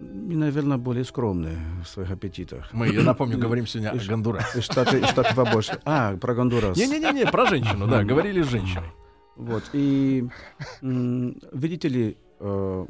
И, 0.00 0.04
наверное, 0.36 0.76
более 0.76 1.04
скромные 1.04 1.58
в 1.82 1.88
своих 1.88 2.10
аппетитах. 2.10 2.70
Мы, 2.72 2.88
я 2.88 3.02
напомню, 3.02 3.38
говорим 3.38 3.66
сегодня 3.66 3.90
о 3.90 3.96
Гондурасе. 4.08 4.60
Штаты, 4.60 5.04
штаты 5.06 5.34
побольше. 5.34 5.80
А, 5.84 6.16
про 6.16 6.34
Гондурас. 6.34 6.76
Не-не-не, 6.76 7.26
про 7.26 7.46
женщину, 7.46 7.86
да, 7.86 8.04
говорили 8.04 8.42
с 8.42 8.46
женщиной. 8.48 8.90
Вот. 9.36 9.64
И 9.72 10.26
видите 10.82 11.88
ли, 11.88 12.16
э, 12.40 12.86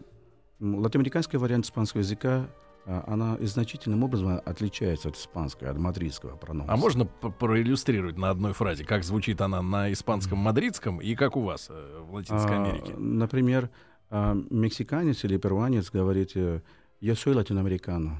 латиноамериканский 0.61 1.39
вариант 1.39 1.67
испанского 1.67 2.01
языка, 2.01 2.49
а, 2.49 2.66
она 2.87 3.37
и 3.37 3.47
значительным 3.47 4.05
образом 4.05 4.40
отличается 4.45 5.09
от 5.09 5.16
испанского, 5.16 5.71
от 5.71 5.78
мадридского 5.78 6.37
прононса. 6.37 6.73
А 6.73 6.76
можно 6.76 7.05
проиллюстрировать 7.05 8.16
на 8.16 8.31
одной 8.31 8.52
фразе, 8.52 8.85
как 8.85 9.02
звучит 9.02 9.40
она 9.40 9.61
на 9.61 9.93
испанском 9.93 10.38
мадридском 10.38 11.00
и 11.00 11.14
как 11.16 11.37
у 11.37 11.43
вас 11.43 11.66
э, 11.69 12.00
в 12.00 12.14
Латинской 12.14 12.57
А, 12.57 12.62
Америке? 12.62 12.95
Например, 12.97 13.71
а, 14.09 14.35
мексиканец 14.50 15.25
или 15.25 15.37
перуанец 15.37 15.90
говорит 15.90 16.33
э, 16.37 16.61
«я 17.00 17.14
soy 17.14 17.35
latinoamericano», 17.35 18.19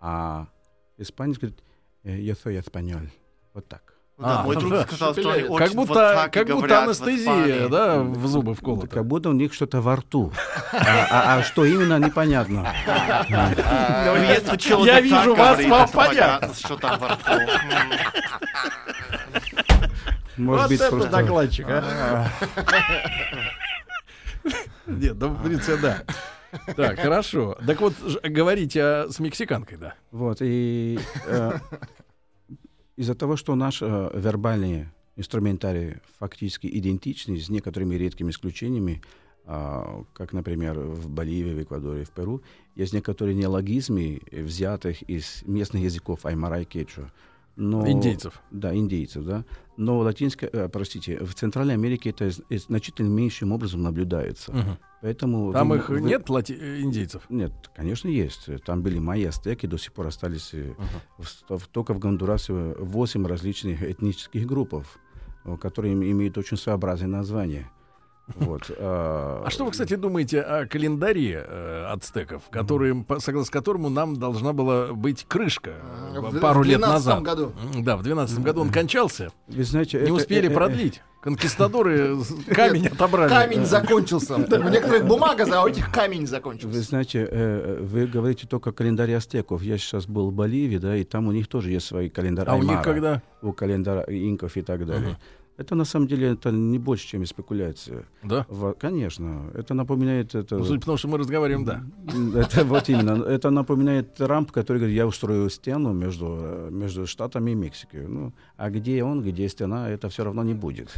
а 0.00 0.48
испанец 0.96 1.36
говорит 1.38 1.62
э, 2.02 2.18
«я 2.18 2.32
soy 2.32 2.58
español». 2.58 3.10
Вот 3.52 3.68
так. 3.68 3.95
Да, 4.18 4.40
А, 4.40 4.42
мой 4.44 4.56
друг 4.56 4.70
да. 4.72 4.82
сказал, 4.84 5.12
что 5.14 5.30
они 5.30 5.42
Как 5.42 5.50
очень 5.50 5.74
будто, 5.76 5.92
вот 5.92 5.94
так 5.94 6.28
и 6.28 6.30
как 6.38 6.46
будто 6.46 6.56
говорят 6.56 6.84
анестезия, 6.84 7.18
Испании. 7.18 7.68
да, 7.68 7.98
в 8.00 8.26
зубы 8.26 8.54
в 8.54 8.56
Это 8.56 8.64
колото. 8.64 8.86
как 8.88 9.06
будто 9.06 9.28
у 9.28 9.32
них 9.32 9.52
что-то 9.52 9.82
во 9.82 9.96
рту. 9.96 10.32
А, 10.72 10.78
а- 11.10 11.38
а 11.38 11.42
что 11.42 11.66
именно, 11.66 11.98
непонятно. 11.98 12.66
Ну, 13.28 14.84
Я 14.86 15.00
вижу, 15.00 15.34
вас 15.34 15.62
вам 15.62 15.88
понятно. 15.90 16.54
Что 16.54 16.76
там 16.78 16.98
во 16.98 17.08
рту. 17.08 17.32
Может 20.38 20.62
вот 20.62 20.68
быть, 20.70 20.80
это 20.80 20.90
просто... 20.90 21.10
докладчик, 21.10 21.66
а. 21.68 22.28
Нет, 24.86 25.16
ну, 25.18 25.28
в 25.28 25.42
принципе, 25.44 25.76
да. 25.76 26.02
Так, 26.74 26.98
хорошо. 27.00 27.56
Так 27.66 27.80
вот, 27.80 27.94
говорите 28.22 28.82
а, 28.82 29.06
с 29.10 29.18
мексиканкой, 29.18 29.78
да. 29.78 29.94
Вот, 30.10 30.38
и 30.40 30.98
э, 31.26 31.52
из-за 32.96 33.14
того, 33.14 33.36
что 33.36 33.54
наш 33.54 33.82
э, 33.82 34.10
вербальный 34.14 34.86
инструментарий 35.16 35.96
фактически 36.18 36.66
идентичный, 36.66 37.38
с 37.40 37.48
некоторыми 37.48 37.94
редкими 37.94 38.30
исключениями, 38.30 39.02
а, 39.48 40.04
как, 40.12 40.32
например, 40.32 40.78
в 40.78 41.08
Боливии, 41.08 41.54
в 41.54 41.62
Эквадоре, 41.62 42.04
в 42.04 42.10
Перу, 42.10 42.42
есть 42.74 42.92
некоторые 42.92 43.34
неологизмы, 43.34 44.20
э, 44.30 44.42
взятых 44.42 45.02
из 45.02 45.42
местных 45.46 45.82
языков 45.84 46.26
аймара 46.26 46.60
и 46.60 46.64
кечуа. 46.64 47.12
Но, 47.56 47.88
Индейцев. 47.90 48.42
Да, 48.50 48.74
индейцев, 48.76 49.24
да. 49.24 49.44
Но 49.78 49.98
в 49.98 50.02
латинской, 50.02 50.48
э, 50.52 50.68
простите, 50.68 51.18
в 51.24 51.34
Центральной 51.34 51.74
Америке 51.74 52.10
это 52.10 52.30
значительно 52.50 53.08
меньшим 53.08 53.50
образом 53.52 53.82
наблюдается. 53.82 54.52
Мгм. 54.52 54.78
Поэтому 55.02 55.52
Там 55.52 55.70
вы- 55.70 55.76
их 55.76 55.88
вы- 55.88 56.00
нет, 56.02 56.28
лати- 56.28 56.56
э, 56.58 56.80
индейцев? 56.82 57.22
нет, 57.30 57.52
конечно, 57.74 58.08
есть. 58.08 58.48
Там 58.64 58.82
были 58.82 58.98
майя, 58.98 59.30
ацтеки, 59.30 59.66
до 59.66 59.78
сих 59.78 59.92
пор 59.94 60.06
остались 60.08 60.50
э, 60.52 60.74
в- 61.18 61.66
только 61.68 61.94
в 61.94 61.98
Гондурасе 61.98 62.52
8 62.78 63.26
различных 63.26 63.82
этнических 63.82 64.46
группов, 64.46 64.98
которые 65.60 65.92
им- 65.94 66.02
имеют 66.02 66.36
очень 66.38 66.56
своеобразное 66.58 67.08
название. 67.08 67.70
Вот. 68.34 68.62
А 68.78 69.46
что 69.50 69.64
вы, 69.64 69.70
кстати, 69.70 69.94
думаете 69.94 70.40
о 70.40 70.66
календаре 70.66 71.44
э, 71.46 71.84
ацтеков, 71.92 72.42
которым, 72.50 73.04
по- 73.04 73.20
согласно 73.20 73.52
которому 73.52 73.88
нам 73.88 74.16
должна 74.16 74.52
была 74.52 74.92
быть 74.92 75.24
крышка 75.28 75.74
э, 76.12 76.18
В- 76.20 76.40
пару 76.40 76.60
в 76.60 76.64
лет 76.64 76.78
12 76.78 76.92
назад? 77.06 77.22
году. 77.22 77.52
Да, 77.78 77.96
в 77.96 78.02
12 78.02 78.40
году 78.40 78.62
он 78.62 78.70
кончался. 78.70 79.30
Вы 79.46 79.62
знаете, 79.62 79.98
Не 79.98 80.04
это- 80.04 80.12
успели 80.14 80.48
э, 80.48 80.50
э, 80.50 80.54
продлить. 80.54 81.02
Конкистадоры 81.20 82.16
с- 82.20 82.34
камень 82.52 82.88
отобрали. 82.88 83.28
Камень 83.28 83.64
закончился. 83.64 84.34
У 84.36 84.38
некоторых 84.68 85.06
бумага, 85.06 85.44
а 85.52 85.62
у 85.64 85.68
этих 85.68 85.92
камень 85.92 86.22
Вы 86.22 86.26
закончился. 86.26 86.80
знаете, 86.82 87.28
э, 87.30 87.78
вы 87.80 88.06
говорите 88.08 88.48
только 88.48 88.70
о 88.70 88.72
календаре 88.72 89.16
ацтеков. 89.16 89.62
Я 89.62 89.78
сейчас 89.78 90.06
был 90.06 90.30
в 90.30 90.34
Боливии, 90.34 90.78
да, 90.78 90.96
и 90.96 91.04
там 91.04 91.28
у 91.28 91.32
них 91.32 91.46
тоже 91.46 91.70
есть 91.70 91.86
свои 91.86 92.08
календари. 92.08 92.48
А 92.50 92.56
у 92.56 92.62
них 92.62 92.82
когда? 92.82 93.22
У 93.40 93.52
календаря 93.52 94.02
инков 94.08 94.56
и 94.56 94.62
так 94.62 94.84
далее. 94.84 95.16
Это 95.58 95.74
на 95.74 95.84
самом 95.84 96.06
деле 96.06 96.28
это 96.32 96.50
не 96.50 96.78
больше, 96.78 97.06
чем 97.08 97.24
спекуляция. 97.26 98.04
Да. 98.22 98.44
Во- 98.48 98.74
Конечно, 98.74 99.50
это 99.54 99.74
напоминает 99.74 100.34
это. 100.34 100.58
Ну, 100.58 100.64
судя 100.64 100.80
по 100.80 100.84
тому, 100.86 100.98
что 100.98 101.08
мы 101.08 101.18
разговариваем, 101.18 101.64
да. 101.64 101.82
Это 102.40 102.64
вот 102.64 102.88
именно. 102.90 103.22
Это 103.24 103.50
напоминает 103.50 104.14
Трамп, 104.14 104.52
который 104.52 104.78
говорит, 104.78 104.96
я 104.96 105.06
устрою 105.06 105.48
стену 105.50 105.92
между, 105.94 106.68
между 106.70 107.06
Штатами 107.06 107.52
и 107.52 107.54
Мексикой. 107.54 108.06
Ну, 108.06 108.32
а 108.58 108.68
где 108.70 109.02
он, 109.02 109.22
где 109.22 109.48
стена, 109.48 109.88
это 109.88 110.08
все 110.08 110.24
равно 110.24 110.42
не 110.44 110.54
будет. 110.54 110.94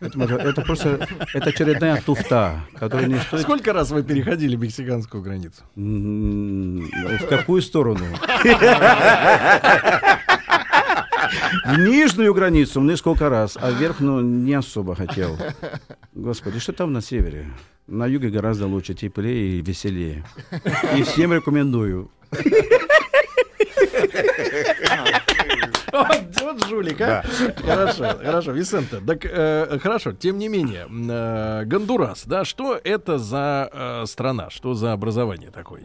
Это, 0.00 0.18
это 0.24 0.62
просто 0.62 1.06
это 1.34 1.50
очередная 1.50 2.00
туфта, 2.00 2.60
которая 2.74 3.08
не 3.08 3.18
стоит... 3.18 3.42
Сколько 3.42 3.72
раз 3.74 3.90
вы 3.90 4.02
переходили 4.02 4.56
мексиканскую 4.56 5.22
границу? 5.22 5.62
В 5.76 7.26
какую 7.28 7.60
сторону? 7.62 8.04
Нижнюю 11.78 12.34
границу 12.34 12.80
несколько 12.80 13.28
раз, 13.28 13.56
а 13.60 13.70
верхнюю 13.70 14.22
не 14.22 14.54
особо 14.54 14.94
хотел. 14.94 15.36
Господи, 16.14 16.58
что 16.58 16.72
там 16.72 16.92
на 16.92 17.00
севере? 17.00 17.46
На 17.86 18.06
юге 18.06 18.30
гораздо 18.30 18.66
лучше, 18.66 18.94
теплее 18.94 19.58
и 19.58 19.62
веселее. 19.62 20.24
И 20.96 21.02
всем 21.02 21.32
рекомендую. 21.32 22.10
Вот, 25.92 26.66
жулик, 26.68 27.00
а? 27.00 27.24
Хорошо, 27.64 28.18
хорошо, 28.22 28.52
Висенте. 28.52 29.00
Так, 29.06 29.24
э, 29.24 29.78
хорошо, 29.82 30.12
тем 30.12 30.38
не 30.38 30.48
менее, 30.48 30.86
э, 30.88 31.64
Гондурас, 31.64 32.24
да, 32.26 32.44
что 32.44 32.78
это 32.82 33.18
за 33.18 33.70
э, 33.72 34.06
страна, 34.06 34.50
что 34.50 34.74
за 34.74 34.92
образование 34.92 35.50
такое? 35.50 35.82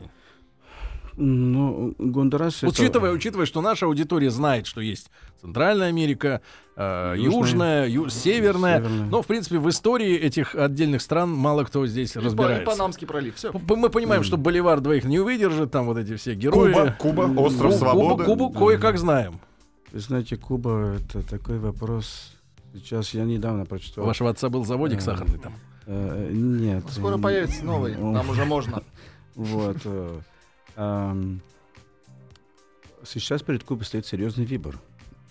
Ну, 1.17 1.93
Гондурас... 1.99 2.57
это- 2.57 2.67
Учитывая, 2.67 3.11
учитывая, 3.11 3.45
что 3.45 3.61
наша 3.61 3.85
аудитория 3.85 4.29
знает, 4.31 4.65
что 4.67 4.81
есть 4.81 5.09
Центральная 5.41 5.89
Америка, 5.89 6.41
э, 6.75 7.13
Южная. 7.17 7.39
Южная, 7.39 7.87
ю- 7.87 8.09
Северная, 8.09 8.77
Северная. 8.79 9.05
но, 9.09 9.21
в 9.21 9.27
принципе, 9.27 9.59
в 9.59 9.69
истории 9.69 10.15
этих 10.15 10.55
отдельных 10.55 11.01
стран 11.01 11.31
мало 11.31 11.63
кто 11.65 11.85
здесь 11.85 12.15
И 12.15 12.19
разбирается. 12.19 12.65
Панамский 12.65 13.05
пролив. 13.05 13.35
Все. 13.35 13.51
Мы 13.51 13.89
понимаем, 13.89 14.23
что 14.23 14.37
Боливар 14.37 14.79
двоих 14.81 15.03
не 15.03 15.19
выдержит, 15.19 15.71
там 15.71 15.85
вот 15.85 15.97
эти 15.97 16.15
все 16.15 16.33
герои. 16.33 16.71
Куба, 16.73 16.95
Куба, 17.27 17.39
остров 17.41 17.73
Ку- 17.73 17.77
свободы. 17.77 18.23
Кубу, 18.23 18.47
Кубу 18.49 18.59
кое-как 18.65 18.97
знаем. 18.97 19.39
Вы 19.91 19.99
знаете, 19.99 20.37
Куба— 20.37 20.95
это 21.09 21.21
такой 21.27 21.59
вопрос... 21.59 22.31
Сейчас 22.73 23.13
я 23.13 23.23
недавно 23.25 23.63
У 23.63 23.65
прочитал... 23.67 24.03
вашего 24.05 24.31
отца 24.31 24.49
был 24.49 24.65
заводик 24.65 24.97
Да. 24.97 25.05
сахарный 25.05 25.37
там. 25.37 25.53
Э, 25.85 26.29
Нет. 26.31 26.85
Скоро 26.89 27.19
появится 27.19 27.63
новый. 27.63 27.93
М, 27.93 28.15
Там 28.15 28.27
уже 28.29 28.45
можно. 28.45 28.81
Вот. 29.35 29.77
Сейчас 33.05 33.41
перед 33.41 33.63
Кубой 33.63 33.85
стоит 33.85 34.05
серьезный 34.05 34.45
выбор. 34.45 34.79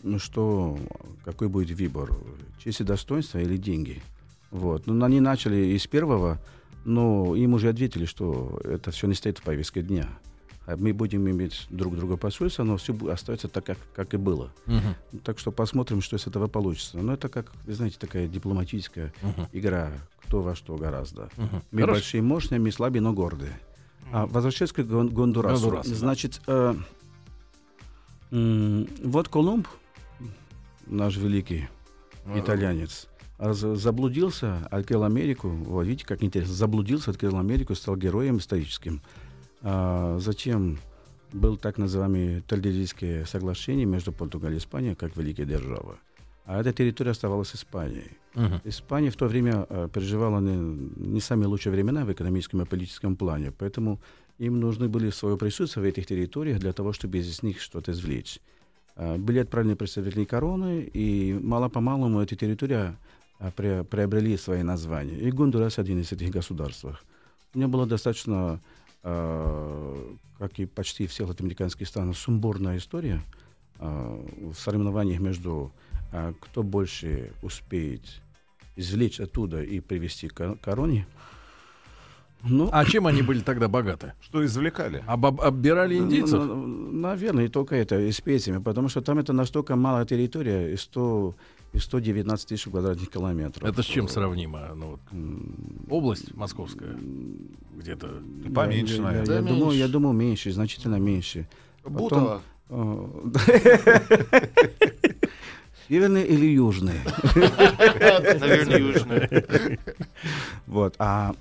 Ну 0.03 0.19
что, 0.19 0.79
какой 1.25 1.49
будет 1.49 1.79
выбор? 1.79 2.11
Честь 2.59 2.81
и 2.81 2.85
достоинство 2.85 3.39
или 3.39 3.57
деньги? 3.57 4.03
Вот. 4.51 4.87
Ну, 4.87 5.03
они 5.05 5.21
начали 5.21 5.57
из 5.77 5.87
первого, 5.87 6.39
но 6.85 7.35
им 7.35 7.55
уже 7.55 7.69
ответили, 7.71 8.05
что 8.05 8.61
это 8.65 8.91
все 8.91 9.07
не 9.07 9.15
стоит 9.15 9.39
в 9.39 9.43
повестке 9.43 9.83
дня. 9.83 10.09
А 10.67 10.77
Мы 10.77 10.93
будем 10.93 11.29
иметь 11.29 11.67
друг 11.71 11.97
друга 11.97 12.17
посольство, 12.17 12.63
но 12.63 12.77
все 12.77 12.95
остается 13.09 13.49
так, 13.49 13.65
как, 13.65 13.79
как 13.95 14.15
и 14.15 14.17
было. 14.17 14.53
Так 15.25 15.39
что 15.39 15.51
посмотрим, 15.51 16.03
что 16.03 16.17
из 16.17 16.27
этого 16.27 16.47
получится. 16.49 16.99
Но 16.99 17.15
это, 17.15 17.29
как, 17.29 17.51
вы 17.67 17.73
знаете, 17.73 17.97
такая 17.99 18.29
дипломатическая 18.29 19.13
Мгм. 19.23 19.49
игра, 19.53 19.91
кто 20.25 20.41
во 20.43 20.55
что 20.55 20.77
гораздо. 20.77 21.31
Мгм. 21.37 21.63
Мы 21.73 21.81
Хорошо. 21.81 21.93
большие, 21.95 22.23
мощные, 22.23 22.61
мы 22.61 22.71
слабые, 22.71 23.01
но 23.01 23.13
гордые. 23.13 23.59
А, 24.11 24.27
возвращаясь 24.27 24.73
к 24.73 24.81
Гон- 24.81 25.09
Гондурасу. 25.11 25.71
Да. 25.91 25.97
Значит, 25.97 26.41
э, 26.47 26.75
м, 28.31 28.89
вот 29.05 29.29
Колумб, 29.29 29.67
наш 30.87 31.17
великий 31.17 31.69
итальянец, 32.37 33.09
а 33.39 33.53
за- 33.53 33.77
заблудился, 33.77 34.67
открыл 34.71 35.05
Америку. 35.05 35.49
Вот, 35.49 35.85
видите, 35.85 36.07
как 36.07 36.23
интересно. 36.23 36.55
Заблудился, 36.55 37.11
открыл 37.11 37.37
Америку, 37.39 37.75
стал 37.75 37.97
героем 37.97 38.39
историческим. 38.39 39.01
А, 39.63 40.19
затем 40.21 40.79
был 41.33 41.57
так 41.57 41.79
называемое 41.79 42.43
Тальдерийское 42.43 43.25
соглашение 43.25 43.87
между 43.87 44.13
Португалией 44.13 44.59
и 44.59 44.61
Испанией, 44.61 44.95
как 44.95 45.17
великие 45.17 45.47
державы. 45.47 45.97
А 46.53 46.61
эта 46.61 46.73
территория 46.73 47.13
оставалась 47.13 47.55
Испанией. 47.55 48.11
Мгм. 48.35 48.61
Испания 48.65 49.11
в 49.11 49.17
то 49.17 49.27
время 49.27 49.67
э, 49.71 49.89
переживала 49.93 50.41
не, 50.41 50.57
не 51.15 51.21
самые 51.21 51.47
лучшие 51.47 51.73
времена 51.73 52.05
в 52.05 52.13
экономическом 52.13 52.61
и 52.61 52.67
политическом 52.67 53.17
плане, 53.17 53.53
поэтому 53.53 53.99
им 54.39 54.61
нужны 54.61 54.89
были 54.89 55.11
свое 55.11 55.37
присутствие 55.37 55.83
в 55.83 55.89
этих 55.89 56.07
территориях 56.07 56.59
для 56.59 56.73
того, 56.73 56.93
чтобы 56.93 57.19
из 57.19 57.43
них 57.43 57.61
что-то 57.61 57.93
извлечь. 57.93 58.39
Э, 58.97 59.17
Были 59.17 59.39
отправлены 59.39 59.77
представители 59.77 60.25
короны, 60.25 60.91
и 60.95 61.33
мало-помалу 61.43 62.21
эти 62.21 62.35
территории 62.35 62.97
э, 63.41 63.51
пре- 63.57 63.85
приобрели 63.85 64.37
свои 64.37 64.63
названия. 64.63 65.19
И 65.29 65.31
Гондурас 65.31 65.79
один 65.79 66.01
из 66.01 66.13
этих 66.13 66.31
государств. 66.31 66.85
У 67.55 67.59
меня 67.59 67.69
была 67.69 67.87
достаточно, 67.87 68.61
э, 69.05 70.15
как 70.39 70.59
и 70.59 70.67
почти 70.67 71.07
всех 71.07 71.29
латиноамериканских 71.29 71.89
стран, 71.89 72.15
сумбурная 72.15 72.77
история 72.77 73.23
э, 73.79 74.21
в 74.53 74.55
соревнованиях 74.55 75.21
между 75.21 75.71
кто 76.41 76.63
больше 76.63 77.33
успеет 77.43 78.03
извлечь 78.77 79.21
оттуда 79.21 79.63
и 79.63 79.81
привести 79.81 80.29
к 80.29 80.35
ко- 80.35 80.57
короне. 80.57 81.07
Ну, 82.45 82.69
А 82.73 82.85
чем 82.85 83.07
они 83.07 83.23
были 83.23 83.41
тогда 83.41 83.69
богаты? 83.69 84.15
Что 84.21 84.45
извлекали? 84.45 85.05
Об- 85.07 85.41
оббирали 85.41 85.95
индийцев? 85.97 86.45
ну, 86.45 86.67
наверное, 86.93 87.45
и 87.45 87.49
только 87.49 87.77
это, 87.77 88.01
и 88.01 88.11
специями, 88.13 88.61
потому 88.61 88.89
что 88.89 89.01
там 89.01 89.19
это 89.19 89.33
настолько 89.33 89.77
малая 89.77 90.05
территория, 90.07 90.73
и 90.73 90.77
100, 90.77 91.35
и 91.73 91.79
119 91.79 92.49
тысяч 92.49 92.65
квадратных 92.65 93.09
километров. 93.11 93.69
Это 93.69 93.83
с 93.83 93.87
чем 93.87 94.09
сравнимо? 94.09 94.75
Ну, 94.75 94.87
вот, 94.91 95.01
область 95.89 96.35
московская 96.35 96.97
где-то. 97.77 98.09
Я- 98.45 98.51
Поменьше, 98.51 98.95
я, 98.95 98.99
я, 98.99 99.05
наверное. 99.05 99.35
Я 99.35 99.35
я 99.35 99.41
меньше. 99.77 99.89
думал 99.89 100.13
меньше, 100.13 100.51
значительно 100.53 100.97
меньше. 100.97 101.47
Бутово. 101.85 102.43
Э, 102.71 103.07
Северный 105.89 106.25
или 106.25 106.47
южный? 106.47 107.01
Наверное, 107.35 108.79
южная. 108.79 109.79
Вот. 110.67 110.95
А, 110.99 111.35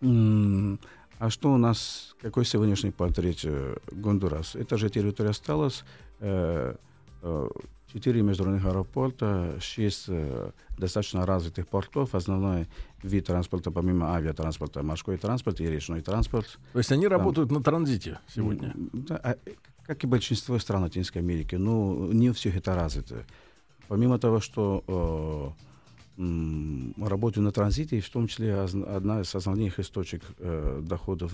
а 0.00 1.30
что 1.30 1.52
у 1.52 1.56
нас, 1.56 2.14
какой 2.20 2.44
сегодняшний 2.44 2.90
портрет 2.90 3.38
э, 3.44 3.76
Гондурас? 3.92 4.54
Это 4.54 4.76
же 4.78 4.90
территория 4.90 5.30
осталась. 5.30 5.84
э, 6.20 6.74
э, 7.22 7.48
Четыре 7.92 8.22
международных 8.22 8.66
аэропорта, 8.66 9.56
шесть 9.60 10.10
достаточно 10.76 11.24
развитых 11.24 11.68
портов. 11.68 12.16
Основной 12.16 12.66
вид 13.04 13.26
транспорта, 13.26 13.70
помимо 13.70 14.16
авиатранспорта, 14.16 14.82
морской 14.82 15.16
транспорт 15.16 15.60
и 15.60 15.66
речной 15.66 16.00
транспорт. 16.00 16.58
То 16.72 16.78
есть 16.78 16.90
они 16.90 17.06
работают 17.06 17.52
на 17.52 17.62
транзите 17.62 18.18
сегодня. 18.34 18.72
Да, 18.92 19.20
а, 19.22 19.36
как 19.86 20.02
и 20.02 20.08
большинство 20.08 20.58
стран 20.58 20.82
Латинской 20.82 21.22
Америки, 21.22 21.54
ну, 21.54 22.10
не 22.12 22.30
у 22.30 22.32
всех 22.32 22.56
это 22.56 22.74
развито. 22.74 23.24
Помимо 23.88 24.18
того, 24.18 24.40
что 24.40 25.54
э, 26.18 27.04
работаю 27.04 27.44
на 27.44 27.52
транзите, 27.52 27.98
и 27.98 28.00
в 28.00 28.08
том 28.10 28.28
числе 28.28 28.54
одна 28.56 29.20
из 29.20 29.34
основных 29.34 29.78
источников 29.80 30.32
э, 30.38 30.80
доходов 30.82 31.32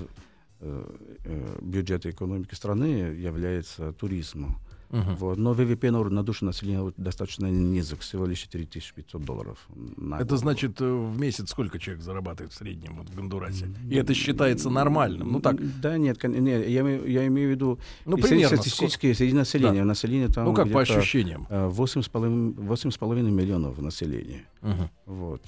э, 0.60 0.84
э, 1.24 1.58
бюджета 1.60 2.10
экономики 2.10 2.54
страны 2.54 2.84
является 2.84 3.92
туризм. 3.92 4.56
Мгм. 4.90 5.14
Вот. 5.16 5.38
Но 5.38 5.52
ВВП 5.52 5.90
на, 5.90 6.02
на 6.04 6.22
душу 6.24 6.44
населения 6.44 6.92
достаточно 6.96 7.46
низок, 7.46 8.00
всего 8.00 8.26
лишь 8.26 8.40
4500 8.40 9.24
долларов. 9.24 9.58
на 9.96 10.16
Это 10.16 10.24
год. 10.30 10.38
значит, 10.40 10.80
э, 10.80 10.84
в 10.84 11.18
месяц 11.18 11.50
сколько 11.50 11.78
человек 11.78 12.02
зарабатывает 12.02 12.52
в 12.52 12.56
среднем 12.56 12.96
вот 12.96 13.08
в 13.08 13.14
Гондурасе? 13.14 13.66
И 13.88 13.94
это 13.94 14.14
считается 14.14 14.68
нормальным. 14.68 15.30
Ну 15.32 15.40
так, 15.40 15.56
Да, 15.80 15.96
нет, 15.96 16.22
нет 16.24 16.68
я, 16.68 16.88
я 16.88 17.26
имею 17.28 17.48
в 17.48 17.50
виду 17.52 17.78
ну 18.04 18.16
примерно. 18.16 18.56
статистически 18.56 19.12
среди 19.12 19.32
населения. 19.34 19.80
Да. 19.80 19.84
Население 19.84 20.28
там 20.28 20.44
Ну 20.44 20.54
как 20.54 20.70
по 20.72 20.80
ощущениям. 20.80 21.46
э, 21.50 21.68
8,5 21.68 22.54
8,5 22.54 23.30
миллионов 23.30 23.78
населения. 23.78 24.44
Мгм. 24.62 24.90
Вот. 25.06 25.42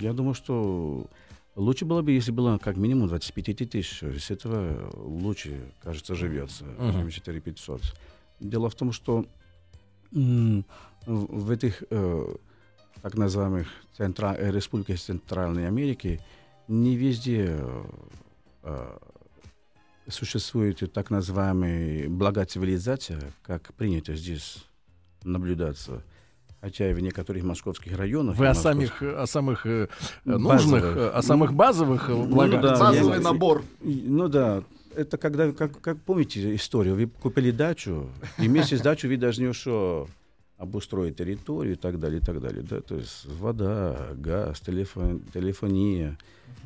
Я 0.00 0.12
думаю, 0.12 0.34
что 0.34 1.06
лучше 1.56 1.84
было 1.86 2.02
бы, 2.02 2.12
если 2.12 2.32
было 2.32 2.58
как 2.58 2.76
минимум 2.76 3.08
25 3.08 3.64
тысяч. 3.70 4.02
С 4.02 4.30
этого 4.30 4.90
лучше, 4.94 5.72
кажется, 5.82 6.14
живется, 6.14 6.64
чем 6.92 7.08
4 7.10 7.40
500. 7.40 7.80
Дело 8.40 8.68
в 8.68 8.74
том, 8.74 8.92
что 8.92 9.24
в 10.12 11.50
этих 11.50 11.82
э, 11.90 12.34
так 13.02 13.14
называемых 13.16 13.66
центра, 13.96 14.34
э, 14.38 14.50
республиках 14.50 14.98
Центральной 15.00 15.66
Америки 15.66 16.20
не 16.68 16.96
везде 16.96 17.46
э, 17.58 17.84
э, 18.62 18.96
существует 20.08 20.92
так 20.92 21.10
называемая 21.10 22.08
блага 22.08 22.44
цивилизация, 22.44 23.20
как 23.42 23.74
принято 23.74 24.14
здесь 24.14 24.64
наблюдаться. 25.24 26.02
Хотя 26.60 26.90
и 26.90 26.94
в 26.94 27.00
некоторых 27.00 27.42
московских 27.44 27.96
районах... 27.98 28.36
Вы 28.36 28.46
о 28.46 28.54
московских- 28.54 28.98
самих, 28.98 29.18
о 29.18 29.26
самых 29.26 29.66
э, 29.66 29.88
Базовых. 30.24 30.52
нужных, 30.64 30.84
э, 30.96 31.08
о 31.10 31.22
самых 31.22 31.52
базовых 31.52 32.08
Ну 32.08 32.26
благах. 32.26 32.62
да, 32.62 32.78
Базовый 32.78 33.16
я- 33.16 33.20
набор. 33.22 33.62
Ну 33.82 34.28
да, 34.28 34.62
это 34.96 35.16
когда, 35.18 35.52
как, 35.52 35.80
как 35.80 36.00
помните 36.02 36.54
историю, 36.54 36.94
вы 36.96 37.06
купили 37.06 37.50
дачу, 37.50 38.08
и 38.38 38.48
вместе 38.48 38.76
с 38.76 38.80
дачей 38.80 39.08
вы 39.08 39.16
должны 39.16 39.44
еще 39.44 40.06
обустроить 40.56 41.16
территорию 41.16 41.74
и 41.74 41.76
так 41.76 41.98
далее, 41.98 42.20
и 42.20 42.24
так 42.24 42.40
далее. 42.40 42.62
Да, 42.62 42.80
то 42.80 42.96
есть 42.96 43.26
вода, 43.26 44.12
газ, 44.14 44.60
телефон, 44.60 45.20
телефония, 45.32 46.16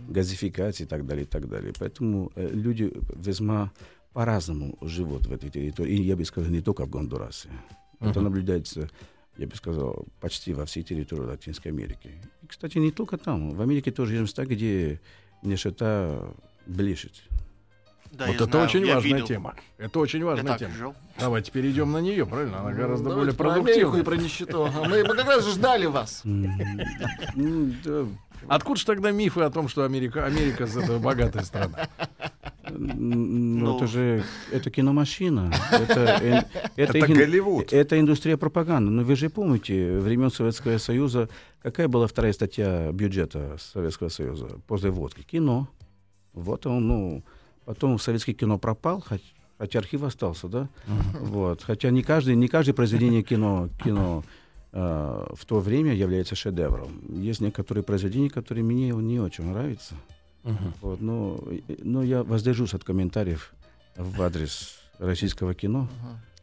газификация 0.09 0.85
и 0.85 0.89
так 0.89 1.07
далее, 1.07 1.25
и 1.25 1.29
так 1.29 1.49
далее. 1.49 1.73
Поэтому 1.79 2.31
э, 2.37 2.49
люди 2.53 2.93
весьма 3.17 3.73
по-разному 4.13 4.77
живут 4.83 5.27
в 5.27 5.33
этой 5.33 5.51
территории. 5.51 5.97
И 5.97 6.03
я 6.03 6.17
бы 6.17 6.25
сказал, 6.25 6.51
не 6.51 6.61
только 6.61 6.85
в 6.85 6.91
Гондурасе. 6.91 7.49
Это 8.01 8.21
Мгм. 8.21 8.25
наблюдается, 8.25 8.89
я 9.39 9.47
бы 9.47 9.57
сказал, 9.57 10.07
почти 10.21 10.53
во 10.55 10.65
всей 10.65 10.83
территории 10.83 11.23
Латинской 11.23 11.73
Америки. 11.73 12.11
И, 12.43 12.47
кстати, 12.47 12.79
не 12.79 12.91
только 12.93 13.17
там. 13.17 13.51
В 13.51 13.61
Америке 13.61 13.91
тоже 13.91 14.15
есть 14.15 14.23
места, 14.23 14.45
где 14.45 15.01
нищета 15.43 16.35
блещет. 16.67 17.13
Да, 18.13 18.27
вот 18.27 18.35
это 18.37 18.45
знаю, 18.47 18.65
очень 18.67 18.81
важная 18.87 19.13
видел. 19.13 19.27
тема. 19.27 19.55
Это 19.79 19.99
очень 20.01 20.25
важная 20.25 20.59
тема. 20.59 20.75
жил. 20.75 20.95
Давайте 21.21 21.53
перейдем 21.53 21.93
на 21.93 21.99
нее, 21.99 22.27
правильно? 22.27 22.61
Она 22.61 22.73
гораздо 22.73 23.09
Ну, 23.11 23.15
более 23.17 23.33
давайте 23.33 23.37
про 23.39 23.53
Америку 23.53 23.91
продуктивна. 23.93 24.01
и 24.01 24.05
про 24.05 24.17
нищету. 24.17 24.65
А 24.65 24.89
Мы, 24.89 25.03
как 25.05 25.27
раз 25.27 25.47
ждали 25.49 25.87
вас. 25.87 26.23
Ну, 26.25 28.09
Откуда 28.47 28.79
же 28.79 28.87
тогда 28.87 29.11
мифы 29.11 29.41
о 29.43 29.51
том, 29.51 29.69
что 29.69 29.85
Америка, 29.85 30.25
Америка 30.25 30.67
богатая 31.01 31.43
страна? 31.45 31.89
Ну. 32.71 32.85
Ну, 33.05 33.77
это 33.77 33.87
же 33.87 34.23
это 34.53 34.71
киномашина. 34.71 35.51
Это, 35.71 36.47
Это 36.77 36.99
ин- 36.99 37.15
Голливуд. 37.17 37.73
Это 37.73 37.99
индустрия 37.99 38.37
пропаганды. 38.37 38.91
Но 38.91 39.03
вы 39.05 39.17
же 39.17 39.31
помните, 39.31 39.99
времен 39.99 40.31
Советского 40.31 40.77
Союза, 40.79 41.29
какая 41.63 41.89
была 41.89 42.07
вторая 42.07 42.33
статья 42.35 42.93
бюджета 42.93 43.57
Советского 43.59 44.11
Союза 44.11 44.49
после 44.67 44.91
водки? 44.91 45.23
Кино. 45.23 45.69
Вот 46.35 46.67
он, 46.67 46.87
ну, 46.87 47.25
потом 47.69 47.99
советский 47.99 48.33
кино 48.33 48.57
пропал, 48.59 49.05
хоть- 49.07 49.35
хотя 49.59 49.81
архив 49.81 50.03
остался, 50.03 50.49
да? 50.49 50.69
Вот. 51.21 51.63
Хотя 51.63 51.91
не 51.91 52.03
каждый, 52.03 52.35
не 52.35 52.49
каждое 52.49 52.73
произведение 52.73 53.23
кино, 53.23 53.69
кино 53.85 54.25
э, 54.73 55.27
в 55.35 55.45
то 55.45 55.61
время 55.61 55.93
является 55.95 56.35
шедевром. 56.35 56.99
Есть 57.11 57.43
некоторые 57.43 57.85
произведения, 57.85 58.31
которые 58.31 58.65
мне 58.65 58.89
не 58.89 59.21
очень 59.21 59.45
нравятся. 59.45 59.95
Мгм. 60.45 60.73
Вот, 60.81 61.01
но, 61.03 61.45
но 61.83 62.03
я 62.03 62.23
воздержусь 62.23 62.73
от 62.73 62.85
комментариев 62.85 63.53
в 63.97 64.23
адрес 64.23 64.79
российского 64.99 65.53
кино. 65.53 65.89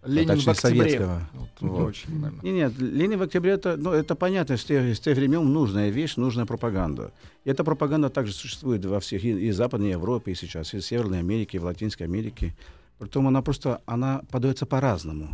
Ленин 0.06 0.36
в 0.40 0.46
точнее, 0.46 0.52
октябре. 0.52 0.80
советского. 0.82 1.22
Вот, 1.34 1.50
не 1.62 1.70
Вот. 1.70 1.88
очень, 1.88 2.20
наверное. 2.20 2.42
Не, 2.44 2.52
нет, 2.52 2.74
Ленин 2.78 3.20
в 3.20 3.22
октябре 3.24 3.52
это, 3.52 3.76
ну, 3.78 3.92
это 3.92 4.16
понятно, 4.16 4.58
с 4.58 4.64
тех, 4.64 4.96
с 4.96 5.00
тех 5.00 5.18
времен 5.18 5.52
нужная 5.52 5.90
вещь, 5.90 6.16
нужная 6.18 6.46
пропаганда. 6.46 7.12
И 7.44 7.50
эта 7.50 7.64
пропаганда 7.64 8.10
также 8.10 8.34
существует 8.34 8.84
во 8.86 9.00
всех, 9.00 9.24
и, 9.24 9.30
и 9.48 9.52
Западной 9.52 9.92
Европе, 9.92 10.32
и 10.32 10.36
сейчас, 10.36 10.74
и 10.74 10.78
в 10.78 10.86
Северной 10.86 11.20
Америке, 11.20 11.58
и 11.58 11.60
в 11.60 11.66
Латинской 11.66 12.06
Америке. 12.08 12.56
Притом 13.00 13.28
она 13.28 13.42
просто, 13.42 13.82
она 13.86 14.22
подается 14.32 14.66
по-разному. 14.66 15.30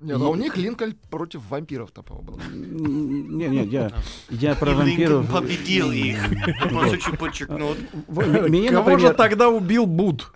Нет, 0.00 0.16
а 0.18 0.28
у 0.28 0.34
них 0.34 0.56
Линкольн 0.56 0.96
против 1.10 1.42
вампиров-то, 1.50 2.02
по-моему, 2.02 2.32
был. 2.32 2.40
М, 2.40 3.36
Не, 3.36 3.48
не, 3.48 3.64
я, 3.66 3.92
я 4.30 4.54
про 4.54 4.70
И 4.72 4.74
Линкольн 4.74 5.22
вампиров... 5.26 5.30
победил 5.30 5.92
их. 5.92 6.16
Просто 6.70 6.96
Меня, 8.48 8.70
Кого 8.70 8.96
же 8.96 9.12
тогда 9.12 9.50
убил 9.50 9.84
Буд? 9.84 10.32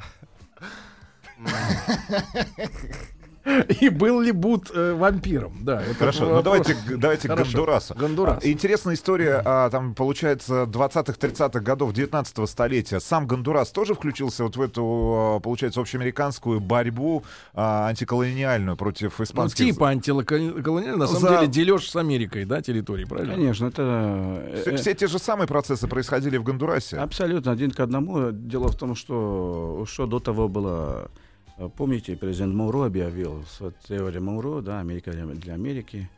И 3.81 3.89
был 3.89 4.21
ли 4.21 4.33
Буд 4.33 4.71
э, 4.75 4.95
вампиром? 4.95 5.59
Да, 5.63 5.83
это 5.83 5.95
Хорошо, 5.95 6.27
ну 6.27 6.43
давайте, 6.43 6.77
давайте 6.97 7.29
к 7.29 7.31
Хорошо. 7.31 7.51
Гондурасу. 7.53 7.95
Гондурас. 7.95 8.45
А, 8.45 8.49
Интересная 8.49 8.95
история, 8.95 9.43
а, 9.45 9.71
там, 9.71 9.95
получается, 9.95 10.65
20-30-х 10.65 11.61
годов 11.61 11.93
19 11.93 12.49
столетия. 12.49 13.01
Сам 13.01 13.27
Гондурас 13.27 13.71
тоже 13.71 13.95
включился 13.95 14.45
вот 14.45 14.57
в 14.57 14.61
эту, 14.61 15.37
а, 15.37 15.41
получается, 15.41 15.81
общеамериканскую 15.81 16.61
борьбу 16.61 17.25
а, 17.55 17.89
антиколониальную 17.89 18.77
против 18.77 19.19
Ну, 19.19 19.25
испанских... 19.25 19.67
типа 19.67 19.89
антиколониальный, 19.91 20.97
на 20.99 21.07
самом 21.07 21.21
За- 21.21 21.29
деле 21.37 21.47
дележ 21.49 21.89
с 21.89 21.97
Америкой, 21.97 22.45
да, 22.45 22.61
территории, 22.63 23.05
правильно? 23.05 23.35
Конечно, 23.35 23.67
это... 23.67 24.43
Все, 24.63 24.71
э, 24.71 24.77
все 24.77 24.95
те 24.95 25.07
же 25.07 25.19
самые 25.19 25.47
процессы 25.49 25.87
происходили 25.89 26.37
в 26.37 26.43
Гондурасе. 26.43 26.97
Абсолютно 26.99 27.53
один 27.53 27.71
к 27.71 27.81
одному. 27.81 28.31
Дело 28.33 28.69
в 28.69 28.77
том, 28.77 28.95
что 28.95 29.85
что 29.87 30.07
до 30.07 30.19
того 30.21 30.49
было... 30.49 31.11
э, 31.59 31.69
Помните, 31.77 32.17
президент 32.17 32.55
Мауро 32.55 32.87
объявил 32.87 33.45
теорию 33.89 34.23
Мауро, 34.23 34.61
да, 34.61 34.81
Америка 34.81 35.11
для, 35.13 35.55
Америки. 35.55 36.09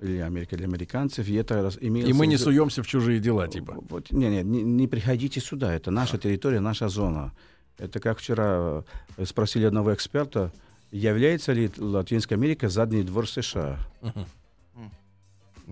или 0.00 0.18
Америка 0.18 0.56
для 0.56 0.66
американцев, 0.66 1.28
и 1.28 1.34
это 1.34 1.62
раз- 1.62 1.78
имелось 1.80 2.10
И 2.10 2.12
мы 2.12 2.26
не 2.26 2.36
суемся 2.36 2.82
в 2.82 2.86
чужие 2.86 3.18
дела, 3.20 3.48
типа. 3.48 3.76
Вот, 3.88 4.10
не, 4.12 4.28
не, 4.28 4.42
не, 4.42 4.62
не 4.62 4.86
приходите 4.88 5.40
сюда, 5.40 5.72
это 5.74 5.90
наша 5.90 6.18
территория, 6.18 6.60
наша 6.60 6.88
зона. 6.88 7.32
Это 7.78 8.00
как 8.00 8.18
вчера 8.18 8.84
э, 9.16 9.24
спросили 9.24 9.64
одного 9.66 9.92
эксперта, 9.92 10.52
является 10.92 11.52
ли 11.52 11.70
Латинская 11.78 12.36
Америка 12.36 12.68
задний 12.68 13.02
двор 13.02 13.28
США? 13.28 13.78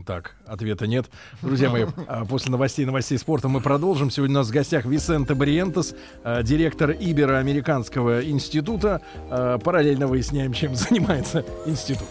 Так, 0.06 0.34
ответа 0.44 0.88
нет. 0.88 1.06
Друзья 1.40 1.70
мои, 1.70 1.86
а, 2.08 2.24
после 2.24 2.50
новостей 2.50 2.84
новостей 2.84 3.16
спорта 3.16 3.46
мы 3.48 3.60
продолжим. 3.60 4.10
Сегодня 4.10 4.36
у 4.36 4.38
нас 4.40 4.48
в 4.48 4.52
гостях 4.52 4.86
Висенте 4.86 5.34
Бриентес, 5.34 5.94
а, 6.24 6.42
директор 6.42 6.90
Ибероамериканского 6.90 8.24
института. 8.24 9.00
А, 9.30 9.58
Параллельно 9.58 10.08
выясняем, 10.08 10.52
чем 10.52 10.74
занимается 10.74 11.44
институт. 11.64 12.08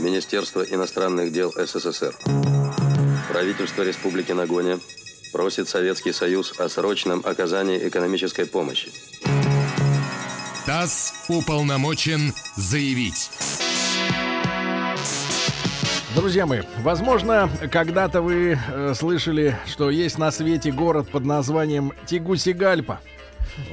Министерство 0.00 0.62
иностранных 0.62 1.32
дел 1.32 1.52
СССР. 1.54 2.14
Правительство 3.30 3.82
Республики 3.82 4.32
Нагоня 4.32 4.78
просит 5.34 5.68
Советский 5.68 6.12
Союз 6.12 6.58
о 6.58 6.68
срочном 6.70 7.20
оказании 7.26 7.86
экономической 7.86 8.46
помощи. 8.46 8.90
ТАСС 10.64 11.12
уполномочен 11.28 12.32
заявить. 12.56 13.30
Друзья 16.14 16.46
мои, 16.46 16.62
возможно, 16.82 17.50
когда-то 17.70 18.22
вы 18.22 18.58
э, 18.68 18.94
слышали, 18.94 19.56
что 19.66 19.90
есть 19.90 20.16
на 20.16 20.30
свете 20.30 20.72
город 20.72 21.08
под 21.10 21.24
названием 21.26 21.92
Тигусигальпа. 22.06 23.00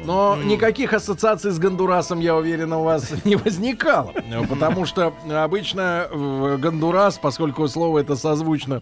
Но 0.04 0.38
никаких 0.44 0.94
ассоциаций 0.94 1.52
с 1.52 1.60
Гондурасом, 1.60 2.20
я 2.20 2.36
уверен, 2.36 2.74
у 2.74 2.84
вас 2.84 3.14
не 3.24 3.36
возникало. 3.36 4.12
Э, 4.16 4.46
Потому 4.48 4.86
что 4.86 5.14
обычно 5.30 6.08
в 6.12 6.58
Гондурас, 6.58 7.18
поскольку 7.18 7.68
слово 7.68 8.00
это 8.00 8.16
созвучно, 8.16 8.82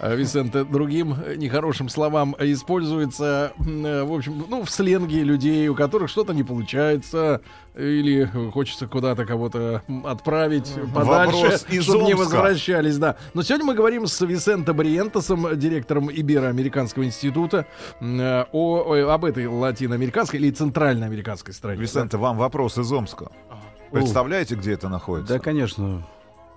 э, 0.00 0.16
Висенте, 0.16 0.64
другим 0.64 1.16
нехорошим 1.36 1.88
словам 1.88 2.34
используется, 2.38 3.52
э, 3.58 4.02
в 4.02 4.12
общем, 4.12 4.44
ну, 4.48 4.64
в 4.64 4.70
сленге 4.70 5.22
людей, 5.22 5.68
у 5.68 5.74
которых 5.74 6.10
что-то 6.10 6.32
не 6.32 6.42
получается, 6.42 7.40
или 7.76 8.24
хочется 8.52 8.86
куда-то 8.86 9.24
кого-то 9.24 9.82
отправить 10.04 10.72
подальше, 10.94 11.58
чтобы 11.82 12.04
не 12.04 12.14
возвращались, 12.14 12.98
да. 12.98 13.16
Но 13.34 13.42
сегодня 13.42 13.66
мы 13.66 13.74
говорим 13.74 14.06
с 14.06 14.20
Висенто 14.20 14.72
Бриентосом, 14.74 15.58
директором 15.58 16.10
Ибероамериканского 16.10 17.04
института, 17.04 17.66
э, 18.00 18.44
о, 18.52 18.82
о- 18.94 19.14
об 19.14 19.24
этой 19.24 19.46
латиноамериканской 19.46 20.40
или 20.40 20.50
центральноамериканской 20.50 21.54
стране. 21.54 21.80
Висенте, 21.80 22.16
вам 22.16 22.36
вопрос 22.38 22.76
из 22.78 22.90
Омска. 22.92 23.30
Представляете, 23.92 24.54
где 24.56 24.72
это 24.72 24.88
находится? 24.88 25.34
Да, 25.34 25.38
конечно. 25.40 26.06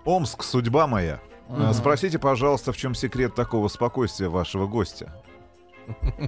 Омск, 0.06 0.43
судьба 0.43 0.88
моя. 0.88 1.19
Э, 1.49 1.71
Спросите, 1.73 2.19
пожалуйста, 2.19 2.71
в 2.73 2.78
чем 2.78 2.95
секрет 2.95 3.36
такого 3.36 3.67
спокойствия 3.67 4.30
вашего 4.30 4.67
гостя? 4.67 5.13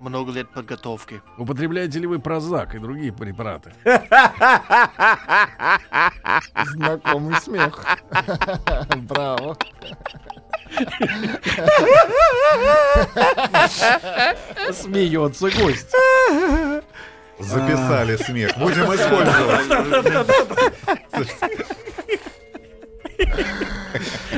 Много 0.00 0.32
лет 0.32 0.48
подготовки. 0.48 1.20
Употребляете 1.36 1.98
ли 1.98 2.06
вы 2.06 2.18
прозак 2.20 2.74
и 2.74 2.78
другие 2.78 3.12
препараты? 3.12 3.74
Знакомый 6.64 7.38
смех. 7.42 7.84
Браво. 8.96 9.58
Смеется 14.72 15.50
гость. 15.50 15.94
Записали 17.38 18.16
смех. 18.16 18.56
Будем 18.56 18.94
использовать. 18.94 19.66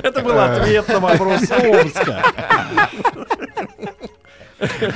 Это 0.02 0.22
был 0.22 0.40
ответ 0.40 0.88
на 0.88 0.98
вопрос 0.98 1.42
Омска. 1.50 2.24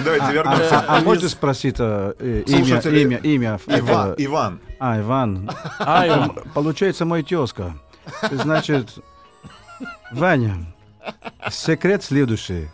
Давайте 0.04 0.32
вернемся. 0.32 0.80
А, 0.80 0.98
а 0.98 1.00
можно 1.00 1.28
спросить 1.28 1.76
э, 1.78 2.42
имя, 2.46 2.80
имя, 2.80 3.16
имя? 3.18 3.60
Иван, 3.66 4.14
Иван, 4.18 4.60
А, 4.78 5.00
Иван. 5.00 5.50
А, 5.78 6.28
Получается, 6.54 7.04
мой 7.04 7.22
тезка. 7.22 7.74
Значит, 8.30 8.98
Ваня, 10.12 10.56
секрет 11.50 12.02
следующий. 12.04 12.68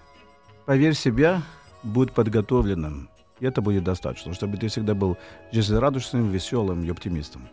Поверь 0.67 0.95
себя, 0.95 1.43
будь 1.83 2.13
подготовленным. 2.13 3.09
И 3.43 3.45
это 3.45 3.61
будет 3.61 3.83
достаточно, 3.83 4.33
чтобы 4.35 4.57
ты 4.57 4.69
всегда 4.69 4.95
был 4.95 5.19
жизнерадостным, 5.51 6.31
веселым 6.31 6.85
и 6.85 6.91
оптимистом. 6.91 7.49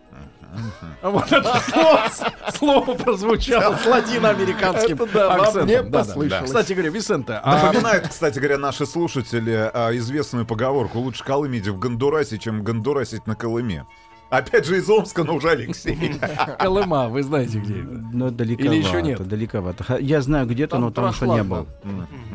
А 1.01 1.09
Вот 1.09 1.31
это 1.31 1.59
слово, 1.67 2.09
слово 2.53 2.93
прозвучало 2.93 3.75
с 3.75 3.85
латиноамериканским 3.87 4.95
Это 5.01 5.07
да, 5.11 5.33
акцентом. 5.33 5.67
не 5.67 5.77
Да, 5.77 5.81
да, 5.81 5.89
да. 5.89 5.97
послышалось. 5.97 6.45
Кстати 6.45 6.73
говоря, 6.73 6.91
Висенте, 6.91 7.39
а 7.43 7.63
Напоминают, 7.63 8.07
кстати 8.07 8.37
говоря, 8.37 8.59
наши 8.59 8.85
слушатели 8.85 9.71
а, 9.73 9.89
известную 9.95 10.45
поговорку 10.45 10.99
«Лучше 10.99 11.23
колымить 11.23 11.67
в 11.67 11.79
Гондурасе, 11.79 12.37
чем 12.37 12.63
гондурасить 12.63 13.25
на 13.25 13.35
Колыме». 13.35 13.87
Опять 14.29 14.65
же 14.65 14.77
из 14.77 14.87
Омска, 14.89 15.23
но 15.23 15.35
уже 15.35 15.49
Алексей. 15.49 15.97
Колыма, 16.59 17.09
вы 17.09 17.23
знаете, 17.23 17.57
где 17.59 17.79
это? 17.79 17.89
Но 18.13 18.29
далековато. 18.29 18.75
еще 18.75 19.01
нет? 19.01 19.27
Далековато. 19.27 19.97
Я 19.99 20.21
знаю 20.21 20.45
где-то, 20.45 20.77
но 20.77 20.91
там 20.91 21.09
еще 21.09 21.27
не 21.27 21.43
был. 21.43 21.65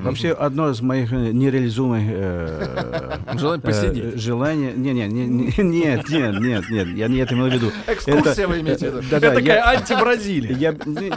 Вообще, 0.03 0.33
одно 0.33 0.71
из 0.71 0.81
моих 0.81 1.13
э, 1.13 1.31
нереализуемых 1.33 2.03
э, 2.05 3.19
Желание 3.39 3.59
э, 3.63 3.67
посидеть. 3.67 4.21
желаний... 4.21 4.73
Не, 4.75 4.93
не, 4.93 5.07
не, 5.07 5.27
не, 5.27 5.53
нет, 5.63 6.09
нет, 6.09 6.41
нет, 6.41 6.69
нет, 6.69 6.89
я 6.89 7.09
не 7.09 7.19
это 7.19 7.35
имел 7.35 7.49
в 7.49 7.53
виду. 7.53 7.71
Экскурсия 7.87 8.49
вы 8.49 8.61
имеете 8.61 8.91
в 8.91 8.97
виду? 8.97 9.17
Это 9.17 9.31
такая 9.33 9.65
анти-Бразилия. 9.67 10.53
я, 10.57 10.73
не- 10.73 11.11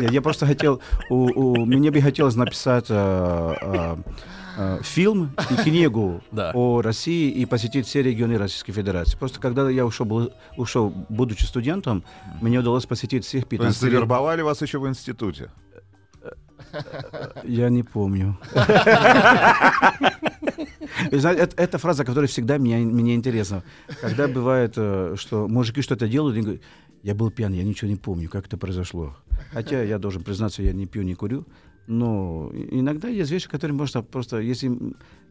не- 0.00 0.12
я 0.12 0.22
просто 0.22 0.46
хотел, 0.46 0.80
мне 1.10 1.90
бы 1.90 2.00
хотелось 2.00 2.34
написать 2.34 2.88
э, 4.56 4.78
фильм 4.82 5.32
и 5.50 5.54
книгу 5.62 6.22
Да. 6.32 6.50
о 6.54 6.82
России 6.82 7.30
и 7.30 7.44
посетить 7.46 7.86
все 7.86 8.02
регионы 8.02 8.38
Российской 8.38 8.72
Федерации. 8.72 9.16
Просто 9.18 9.40
когда 9.40 9.68
я 9.70 9.84
ушел, 9.86 10.06
был- 10.06 10.32
ушел 10.56 10.92
будучи 11.08 11.44
студентом, 11.44 12.04
мне 12.40 12.58
удалось 12.58 12.86
посетить 12.86 13.24
всех 13.24 13.42
То 13.48 13.54
есть 13.56 13.80
15 13.80 13.80
завербовали 13.80 14.42
вас 14.42 14.62
еще 14.62 14.78
в 14.78 14.88
институте? 14.88 15.50
Я 17.44 17.68
не 17.68 17.82
помню. 17.82 18.38
Это, 21.10 21.50
это 21.56 21.78
фраза, 21.78 22.04
которая 22.04 22.28
всегда 22.28 22.58
меня, 22.58 22.78
меня 22.78 23.14
интересна. 23.14 23.62
Когда 24.00 24.28
бывает, 24.28 24.74
э, 24.76 25.14
что 25.18 25.48
мужики 25.48 25.82
что-то 25.82 26.06
делают, 26.08 26.36
и 26.36 26.40
говорят, 26.40 26.62
я 27.02 27.14
был 27.14 27.30
пьян, 27.30 27.52
я 27.52 27.64
ничего 27.64 27.90
не 27.90 27.96
помню, 27.96 28.28
как 28.28 28.46
это 28.46 28.56
произошло. 28.56 29.16
Хотя 29.52 29.82
я 29.82 29.98
должен 29.98 30.22
признаться, 30.22 30.62
я 30.62 30.72
не 30.72 30.86
пью, 30.86 31.02
не 31.02 31.14
курю. 31.14 31.46
Но 31.86 32.50
и- 32.54 32.78
иногда 32.80 33.08
есть 33.08 33.30
вещи, 33.30 33.48
которые 33.48 33.76
можно 33.76 34.02
просто, 34.02 34.38
если 34.38 34.70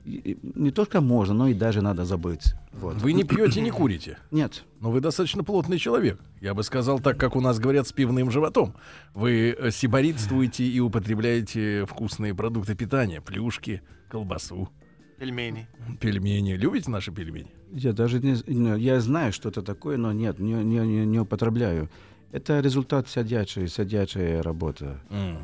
не 0.06 0.72
только 0.72 1.00
можно, 1.02 1.34
но 1.34 1.48
и 1.48 1.54
даже 1.54 1.82
надо 1.82 2.04
забыть. 2.06 2.54
Вот. 2.74 2.96
Вы 3.02 3.14
не 3.14 3.24
пьете, 3.26 3.62
не 3.62 3.72
курите. 3.72 4.18
Нет. 4.32 4.64
Но 4.82 4.92
вы 4.92 5.00
достаточно 5.00 5.44
плотный 5.44 5.78
человек. 5.78 6.20
Я 6.42 6.54
бы 6.54 6.64
сказал 6.64 7.00
так, 7.00 7.18
как 7.18 7.36
у 7.36 7.42
нас 7.42 7.58
говорят, 7.60 7.88
с 7.88 7.92
пивным 7.94 8.30
животом. 8.30 8.76
Вы 9.14 9.56
э, 9.58 9.72
сиборитствуете 9.72 10.66
и 10.66 10.80
употребляете 10.80 11.86
вкусные 11.86 12.36
продукты 12.36 12.76
питания. 12.76 13.22
Плюшки, 13.22 13.82
колбасу, 14.10 14.70
Пельмени. 15.18 15.68
пельмени. 16.02 16.54
Любите 16.54 16.92
наши 16.92 17.12
пельмени? 17.12 17.52
Я 17.72 17.94
даже 17.94 18.20
не, 18.20 18.80
я 18.80 19.00
знаю, 19.00 19.32
что 19.32 19.50
это 19.50 19.62
такое, 19.62 19.98
но 19.98 20.12
нет, 20.12 20.38
не, 20.40 20.54
не, 20.54 20.80
не, 20.80 21.06
не 21.06 21.20
употребляю. 21.20 21.90
Это 22.34 22.60
результат 22.62 23.08
сидячей, 23.08 23.68
сидячей 23.68 24.42
работы. 24.42 24.98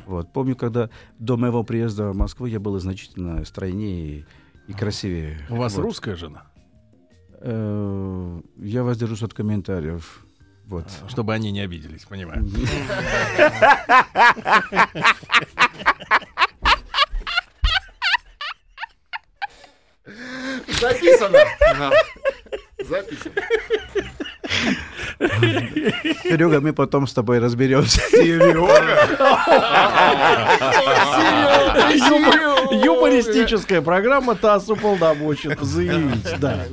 Вот. 0.06 0.32
Помню, 0.32 0.56
когда 0.56 0.90
до 1.20 1.36
моего 1.36 1.62
приезда 1.62 2.10
в 2.10 2.16
Москву 2.16 2.46
я 2.46 2.58
был 2.58 2.76
значительно 2.80 3.44
стройнее 3.44 4.08
и, 4.08 4.24
и 4.66 4.72
красивее. 4.72 5.38
У 5.48 5.54
вас 5.54 5.76
Вот. 5.76 5.82
русская 5.82 6.16
жена? 6.16 6.42
Э, 7.42 8.40
я 8.56 8.82
воздержусь 8.82 9.22
от 9.22 9.32
комментариев. 9.32 10.26
Вот. 10.66 10.86
Чтобы 11.08 11.32
они 11.32 11.52
не 11.52 11.60
обиделись, 11.60 12.04
понимаю. 12.06 12.44
Записано. 20.80 21.38
Записано. 22.78 23.42
Серега, 26.22 26.60
мы 26.60 26.72
потом 26.72 27.06
с 27.06 27.12
тобой 27.12 27.40
разберемся. 27.40 28.00
Юмор- 31.94 32.50
Юмористическая 32.84 33.82
программа 33.82 34.34
ТАСС 34.34 34.68
уполномочен 34.70 35.56
заявить. 35.60 36.40
Да. 36.40 36.64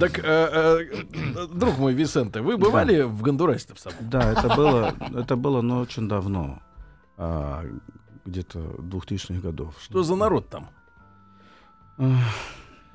Так, 0.00 0.18
э, 0.18 0.22
э, 0.24 1.46
друг 1.52 1.78
мой 1.78 1.92
Висенте, 1.94 2.40
вы 2.40 2.56
бывали 2.56 3.02
в 3.02 3.22
Гондурасе 3.22 3.74
в 3.74 3.78
самом? 3.78 3.98
Да, 4.00 4.32
это 4.32 4.48
было, 4.56 4.94
это 5.14 5.36
было, 5.36 5.60
но 5.62 5.80
очень 5.80 6.08
давно. 6.08 6.60
А, 7.16 7.64
где-то 8.24 8.58
2000-х 8.58 9.40
годов. 9.40 9.74
Что 9.82 10.02
за 10.02 10.16
народ 10.16 10.48
там? 10.48 10.68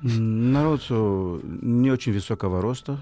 Народ 0.02 0.82
э, 0.90 1.40
не 1.42 1.90
очень 1.90 2.12
высокого 2.12 2.60
роста. 2.60 2.98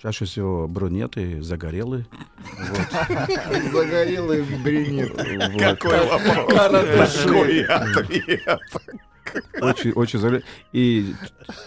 Чаще 0.00 0.24
всего 0.24 0.66
брюнеты, 0.68 1.42
загорелые. 1.42 2.06
Загорелый 3.72 4.42
брюнет. 4.62 5.14
Какой 5.58 6.06
вопрос? 6.06 7.14
Какой 7.24 7.64
ответ? 7.64 8.60
Очень, 9.60 9.92
очень 9.92 10.18
загорелые. 10.18 10.44
И 10.72 11.14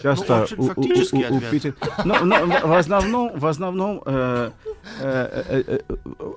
часто 0.02 0.42
очень 0.42 0.56
у- 0.58 0.64
у- 0.64 1.32
у- 1.32 1.36
у-. 1.36 1.40
Питера- 1.50 1.74
Ну, 2.04 2.24
но 2.24 2.46
в 2.46 2.72
основном, 2.76 3.38
в 3.38 3.46
основном, 3.46 4.02
э, 4.04 4.50
э, 5.00 5.44
э, 5.48 5.62
э, 5.66 5.78
э, 6.04 6.32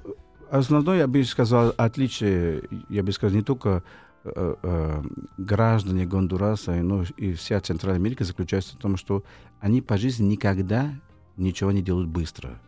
основное, 0.52 1.00
я 1.00 1.08
бы 1.08 1.24
сказал, 1.26 1.74
отличие, 1.78 2.64
я 2.90 3.04
бы 3.04 3.12
сказал, 3.12 3.36
не 3.36 3.44
только 3.44 3.84
э, 4.24 4.56
э, 4.62 5.04
граждане 5.38 6.06
Гондураса, 6.06 6.72
но 6.76 7.04
и 7.18 7.34
вся 7.34 7.60
Центральная 7.62 8.00
Америка 8.00 8.24
заключается 8.24 8.76
в 8.76 8.80
том, 8.80 8.96
что 8.98 9.24
они 9.60 9.82
по 9.82 9.98
жизни 9.98 10.26
никогда 10.28 10.92
ничего 11.38 11.72
не 11.72 11.82
делают 11.82 12.10
быстро. 12.10 12.60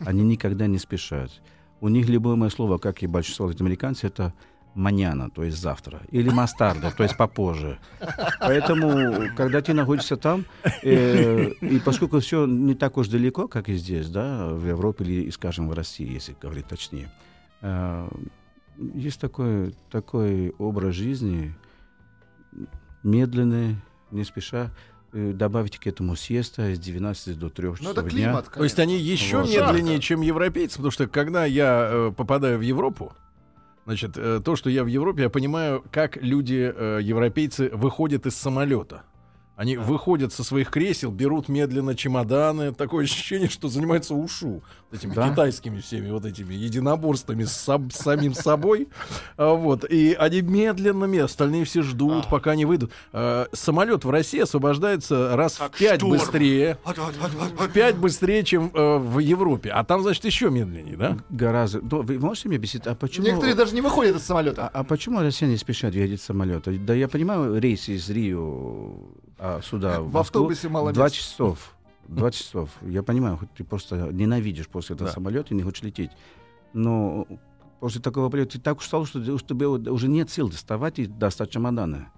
Они 0.00 0.22
никогда 0.22 0.66
не 0.66 0.78
спешат. 0.78 1.30
У 1.80 1.88
них 1.88 2.08
любимое 2.08 2.50
слово, 2.50 2.78
как 2.78 3.02
и 3.02 3.06
большинство 3.06 3.46
латиноамериканцев, 3.46 4.04
это 4.04 4.34
маняна, 4.74 5.30
то 5.30 5.42
есть 5.42 5.58
завтра, 5.58 6.02
или 6.10 6.28
мастарда, 6.30 6.92
то 6.96 7.02
есть 7.02 7.16
попозже. 7.16 7.78
Поэтому, 8.40 9.34
когда 9.36 9.60
ты 9.60 9.74
находишься 9.74 10.16
там, 10.16 10.44
э, 10.82 11.50
и 11.60 11.80
поскольку 11.80 12.20
все 12.20 12.46
не 12.46 12.74
так 12.74 12.96
уж 12.96 13.08
далеко, 13.08 13.48
как 13.48 13.68
и 13.68 13.74
здесь, 13.74 14.08
да, 14.08 14.48
в 14.48 14.66
Европе 14.66 15.04
или, 15.04 15.30
скажем, 15.30 15.68
в 15.68 15.72
России, 15.72 16.12
если 16.12 16.36
говорить 16.40 16.66
точнее, 16.66 17.10
э, 17.60 18.08
есть 18.94 19.20
такой, 19.20 19.74
такой 19.90 20.50
образ 20.58 20.94
жизни, 20.94 21.54
медленный, 23.02 23.76
не 24.10 24.24
спеша, 24.24 24.70
добавить 25.12 25.78
к 25.78 25.86
этому 25.86 26.16
сиеста 26.16 26.74
с 26.74 26.78
12 26.78 27.38
до 27.38 27.48
3 27.48 27.66
Ну, 27.68 27.76
часов 27.76 27.92
это 27.92 28.02
дня. 28.02 28.10
климат, 28.10 28.50
То 28.52 28.64
есть 28.64 28.78
они 28.78 28.98
еще 28.98 29.38
Вот. 29.38 29.48
медленнее, 29.48 30.00
чем 30.00 30.20
европейцы, 30.20 30.76
потому 30.76 30.90
что 30.90 31.06
когда 31.08 31.44
я 31.44 31.88
э, 31.90 32.12
попадаю 32.16 32.58
в 32.58 32.62
Европу, 32.62 33.12
значит, 33.86 34.12
э, 34.16 34.40
то, 34.44 34.54
что 34.56 34.68
я 34.70 34.84
в 34.84 34.86
Европе, 34.86 35.22
я 35.22 35.30
понимаю, 35.30 35.82
как 35.90 36.16
люди, 36.22 36.72
э, 36.74 37.00
европейцы, 37.02 37.70
выходят 37.72 38.26
из 38.26 38.36
самолета. 38.36 39.02
Они 39.58 39.76
выходят 39.76 40.32
со 40.32 40.44
своих 40.44 40.70
кресел, 40.70 41.10
берут 41.10 41.48
медленно 41.48 41.96
чемоданы. 41.96 42.72
Такое 42.72 43.06
ощущение, 43.06 43.48
что 43.48 43.66
занимаются 43.68 44.14
ушу. 44.14 44.62
Этими 44.92 45.12
Да. 45.12 45.28
китайскими 45.30 45.80
всеми 45.80 46.10
вот 46.12 46.24
этими 46.24 46.54
единоборствами 46.54 47.42
с, 47.42 47.52
сам- 47.52 47.90
самим 47.90 48.34
собой. 48.34 48.86
А, 49.36 49.54
Вот. 49.54 49.84
И 49.90 50.14
они 50.16 50.42
медленно, 50.42 51.24
остальные 51.24 51.64
все 51.64 51.82
ждут, 51.82 52.26
А. 52.26 52.30
пока 52.30 52.52
они 52.52 52.66
выйдут. 52.66 52.92
А, 53.12 53.48
Самолет 53.52 54.04
в 54.04 54.10
России 54.10 54.38
освобождается 54.38 55.34
раз 55.36 55.56
Как 55.56 55.74
в 55.74 55.78
пять 55.78 55.96
шторм. 55.96 56.12
быстрее. 56.12 56.78
В 56.84 57.68
пять 57.72 57.96
быстрее, 57.96 58.44
чем 58.44 58.70
э, 58.72 58.98
в 58.98 59.18
Европе. 59.18 59.70
А 59.70 59.82
там, 59.82 60.02
значит, 60.02 60.24
еще 60.24 60.50
медленнее, 60.50 60.96
да? 60.96 61.18
Гораздо. 61.30 61.80
Ну, 61.82 62.02
вы 62.02 62.20
можете 62.20 62.46
мне 62.46 62.58
объяснить, 62.58 62.86
а 62.86 62.94
почему... 62.94 63.26
Некоторые 63.26 63.56
даже 63.56 63.74
не 63.74 63.80
выходят 63.80 64.14
из 64.14 64.22
самолета. 64.22 64.68
А, 64.72 64.80
а 64.80 64.84
почему 64.84 65.18
россияне 65.20 65.56
спешат 65.58 65.94
ехать 65.96 66.22
самолета? 66.22 66.70
Да 66.78 66.94
я 66.94 67.08
понимаю, 67.08 67.58
рейс 67.60 67.88
из 67.88 68.08
Рио 68.08 68.94
а, 69.38 69.60
сюда, 69.62 70.00
в 70.00 70.10
В 70.10 70.18
автобусе 70.18 70.68
мало 70.68 70.92
Два 70.92 71.10
часов. 71.10 71.74
Два 72.06 72.30
часов. 72.30 72.70
Я 72.82 73.02
понимаю, 73.02 73.36
хоть 73.36 73.52
ты 73.52 73.64
просто 73.64 74.10
ненавидишь 74.12 74.68
после 74.68 74.94
этого 74.94 75.08
Да. 75.08 75.14
самолета 75.14 75.52
и 75.52 75.56
не 75.56 75.62
хочешь 75.62 75.82
лететь. 75.82 76.10
Но 76.72 77.26
после 77.80 78.00
такого 78.00 78.30
полета 78.30 78.52
ты 78.52 78.60
так 78.60 78.78
устал, 78.78 79.04
что 79.04 79.18
у 79.18 79.38
тебя 79.38 79.68
уже 79.68 80.08
нет 80.08 80.30
сил 80.30 80.48
доставать 80.48 80.98
и 80.98 81.06
достать 81.06 81.50
чемоданы. 81.50 82.08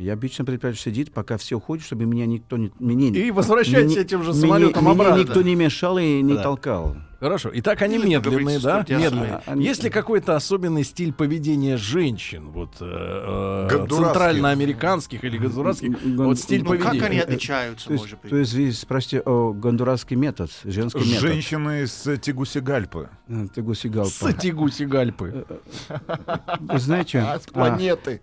Я 0.00 0.14
обычно 0.14 0.46
предпочитаю 0.46 0.76
сидеть, 0.76 1.12
пока 1.12 1.36
все 1.36 1.56
уходят, 1.56 1.84
чтобы 1.84 2.06
меня 2.06 2.24
никто 2.24 2.56
не... 2.56 2.72
Мне, 2.78 3.08
И 3.08 3.30
возвращайтесь 3.30 3.92
мне- 3.92 4.00
этим 4.00 4.22
же 4.22 4.32
самолетом 4.32 4.82
мне 4.84 4.92
обратно. 4.92 5.20
никто 5.20 5.42
не 5.42 5.54
мешал 5.54 5.98
и 5.98 6.22
не 6.22 6.34
Да. 6.34 6.42
толкал. 6.42 6.96
Хорошо. 7.20 7.50
Итак, 7.52 7.82
они 7.82 7.96
Или 7.96 8.06
медленные, 8.14 8.58
с 8.58 8.62
да? 8.62 8.82
стюардессой. 8.82 9.04
Медленные. 9.18 9.42
Они- 9.44 9.62
Есть 9.66 9.84
ли 9.84 9.90
какой-то 9.90 10.36
особенный 10.36 10.84
стиль 10.84 11.12
поведения 11.12 11.76
женщин, 11.76 12.48
вот 12.48 12.76
э, 12.80 13.68
э, 13.70 13.86
центральноамериканских 13.90 15.22
или 15.22 15.36
гондурасских? 15.36 15.90
Гон- 16.16 16.28
Вот 16.28 16.38
стиль 16.38 16.62
Ну, 16.64 16.70
как 16.70 16.80
поведения. 16.82 17.06
они 17.06 17.16
Э, 17.18 17.22
отличаются, 17.24 17.88
То 17.88 17.92
есть, 17.92 18.04
может 18.04 18.20
быть? 18.22 18.30
то 18.30 18.36
есть 18.38 18.54
вы 18.54 18.72
спросите 18.72 19.20
о 19.20 19.52
гондурасский 19.52 20.16
метод, 20.16 20.50
женский 20.64 21.00
метод. 21.00 21.20
Женщины 21.20 21.86
с 21.86 22.16
Тегусигальпы. 22.16 23.10
Э, 23.28 23.46
Тегусигалпа. 23.54 24.10
Сатигуси 24.10 24.84
гальпы. 24.84 25.44
Вы 26.58 26.78
знаете, 26.78 27.18
А, 27.28 27.38
с 27.38 27.46
а, 27.48 27.52
планеты. 27.52 28.22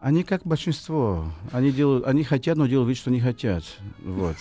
Э, 0.00 0.06
они 0.06 0.22
как 0.24 0.42
большинство. 0.44 1.24
Они 1.52 1.70
делают, 1.70 2.06
они 2.06 2.24
хотят, 2.24 2.56
но 2.58 2.66
делают 2.66 2.88
вид, 2.88 2.98
что 2.98 3.10
не 3.10 3.20
хотят. 3.20 3.64
Вот. 4.04 4.36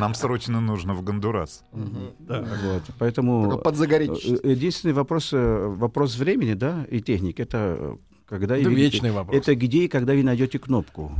Нам 0.00 0.14
срочно 0.14 0.60
нужно 0.60 0.94
в 0.94 1.02
Гондурас. 1.02 1.64
вот. 1.72 2.82
Поэтому 2.98 3.58
подзагореть 3.58 4.10
э, 4.10 4.14
чуть-чуть. 4.14 4.44
единственный 4.44 4.92
вопрос, 4.92 5.32
э, 5.32 5.66
вопрос 5.68 6.16
времени, 6.16 6.54
да, 6.54 6.84
и 6.90 7.00
техники, 7.00 7.42
это 7.42 7.76
э, 7.78 7.96
когда 8.26 8.56
и 8.56 8.60
Это 8.62 8.70
вы- 8.70 8.74
вечный 8.76 9.12
вопрос. 9.12 9.36
Это 9.36 9.54
где 9.54 9.84
и 9.84 9.88
когда 9.88 10.12
вы 10.14 10.22
найдете 10.22 10.58
кнопку. 10.58 11.12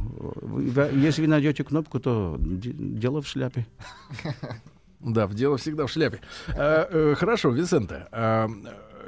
Если 0.93 1.23
вы 1.23 1.29
найдете 1.29 1.63
кнопку, 1.65 2.01
то 2.01 2.37
де- 2.41 2.73
дело 2.73 3.21
в 3.23 3.27
шляпе. 3.27 3.67
Да, 5.01 5.27
в 5.27 5.35
дело 5.35 5.59
всегда 5.59 5.85
в 5.85 5.91
шляпе. 5.91 6.21
Э, 6.49 7.15
хорошо, 7.15 7.51
Висенте, 7.51 8.07
э, 8.11 8.49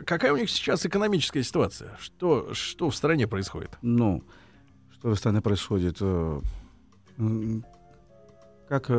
какая 0.05 0.33
у 0.33 0.37
них 0.37 0.51
сейчас 0.51 0.85
экономическая 0.87 1.43
ситуация? 1.43 1.97
Что, 2.01 2.53
что 2.55 2.91
в 2.91 2.97
стране 2.97 3.27
происходит? 3.27 3.71
Ну, 3.83 4.23
что 4.93 5.11
в 5.11 5.17
стране 5.17 5.41
происходит? 5.41 5.97
э, 6.01 6.41
Как 8.69 8.87
э, 8.91 8.95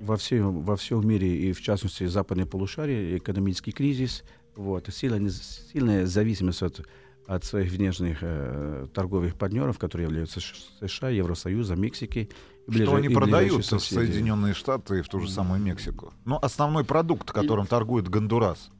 во, 0.00 0.16
всем, 0.16 0.62
во 0.62 0.76
всем 0.76 1.06
мире, 1.08 1.34
и 1.48 1.52
в 1.52 1.60
частности 1.62 2.04
в 2.04 2.10
западной 2.10 2.44
полушарии, 2.46 3.16
экономический 3.16 3.72
кризис, 3.72 4.24
вот, 4.56 4.88
сильная, 4.92 5.30
сильная 5.30 6.04
зависимость 6.06 6.62
от, 6.62 6.86
от 7.26 7.44
своих 7.44 7.72
внешних 7.72 8.18
э, 8.20 8.86
торговых 8.92 9.36
партнеров, 9.36 9.78
которые 9.78 10.06
являются 10.08 10.40
США, 10.40 11.08
Евросоюза, 11.08 11.76
Мексики. 11.76 12.18
и 12.18 12.70
Что 12.70 12.72
ближе- 12.72 12.96
они 12.96 13.08
и 13.08 13.14
продают 13.14 13.64
в. 13.64 13.78
Соединенные 13.80 14.52
Штаты 14.52 14.98
и 14.98 15.02
в 15.02 15.08
ту 15.08 15.20
же 15.20 15.30
самую 15.30 15.60
Мексику? 15.60 16.12
Ну, 16.26 16.36
основной 16.42 16.84
продукт, 16.84 17.30
которым 17.32 17.66
торгует 17.66 18.08
Гондурас. 18.08 18.70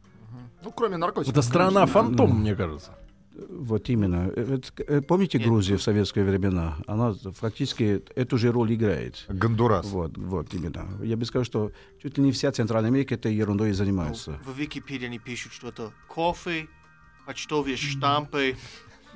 Ну, 0.65 0.71
кроме 0.73 0.97
наркотиков. 0.97 1.33
Это 1.33 1.43
страна 1.43 1.87
фантом, 1.87 2.41
мне 2.41 2.55
кажется. 2.57 2.91
Вот 3.51 3.89
именно. 3.89 4.31
Э, 4.35 4.59
это- 4.79 5.03
Помните 5.03 5.39
Нет, 5.39 5.47
Грузию 5.47 5.79
в 5.79 5.83
советские 5.83 6.25
времена? 6.25 6.77
Она 6.89 7.15
фактически 7.41 8.03
эту 8.17 8.37
же 8.37 8.51
роль 8.51 8.75
играет. 8.75 9.25
Гондурас. 9.29 9.87
Вот, 9.87 10.19
вот 10.19 10.53
именно. 10.55 10.89
Я 11.05 11.17
бы 11.17 11.25
сказал, 11.25 11.45
что 11.45 11.71
чуть 12.03 12.19
ли 12.19 12.25
не 12.25 12.33
вся 12.33 12.51
Центральная 12.51 12.91
Америка 12.91 13.15
этой 13.15 13.33
ерундой 13.33 13.69
и 13.69 13.71
Ну, 13.71 13.77
занимается. 13.77 14.41
В 14.45 14.59
Википедии 14.59 15.07
они 15.07 15.21
пишут 15.21 15.53
что-то 15.53 15.93
кофе, 16.09 16.67
почтовые 17.27 17.77
штампы, 17.77 18.57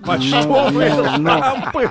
Почтовые 0.04 0.94
Ну, 0.94 1.02
ну, 1.18 1.28
штампы. 1.28 1.82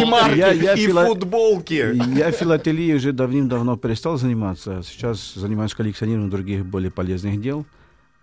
и 0.00 0.04
марки, 0.04 0.36
Я, 0.38 0.52
я, 0.52 0.74
И 0.74 0.86
фила- 0.86 1.06
футболки. 1.06 1.94
я 2.18 2.30
филателией 2.30 2.94
уже 2.96 3.12
давным-давно 3.12 3.76
перестал 3.76 4.16
заниматься. 4.18 4.82
Сейчас 4.84 5.34
занимаюсь 5.34 5.74
коллекционированием 5.74 6.30
других 6.30 6.64
более 6.66 6.90
полезных 6.90 7.40
дел. 7.40 7.64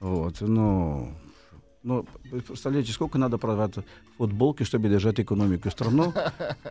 Вот, 0.04 0.42
но 0.42 2.06
вы 2.32 2.42
представляете, 2.42 2.92
сколько 2.94 3.18
надо 3.18 3.38
продавать 3.38 3.74
футболки, 4.18 4.64
чтобы 4.64 4.88
держать 4.90 5.20
экономику 5.20 5.70
страну, 5.70 6.14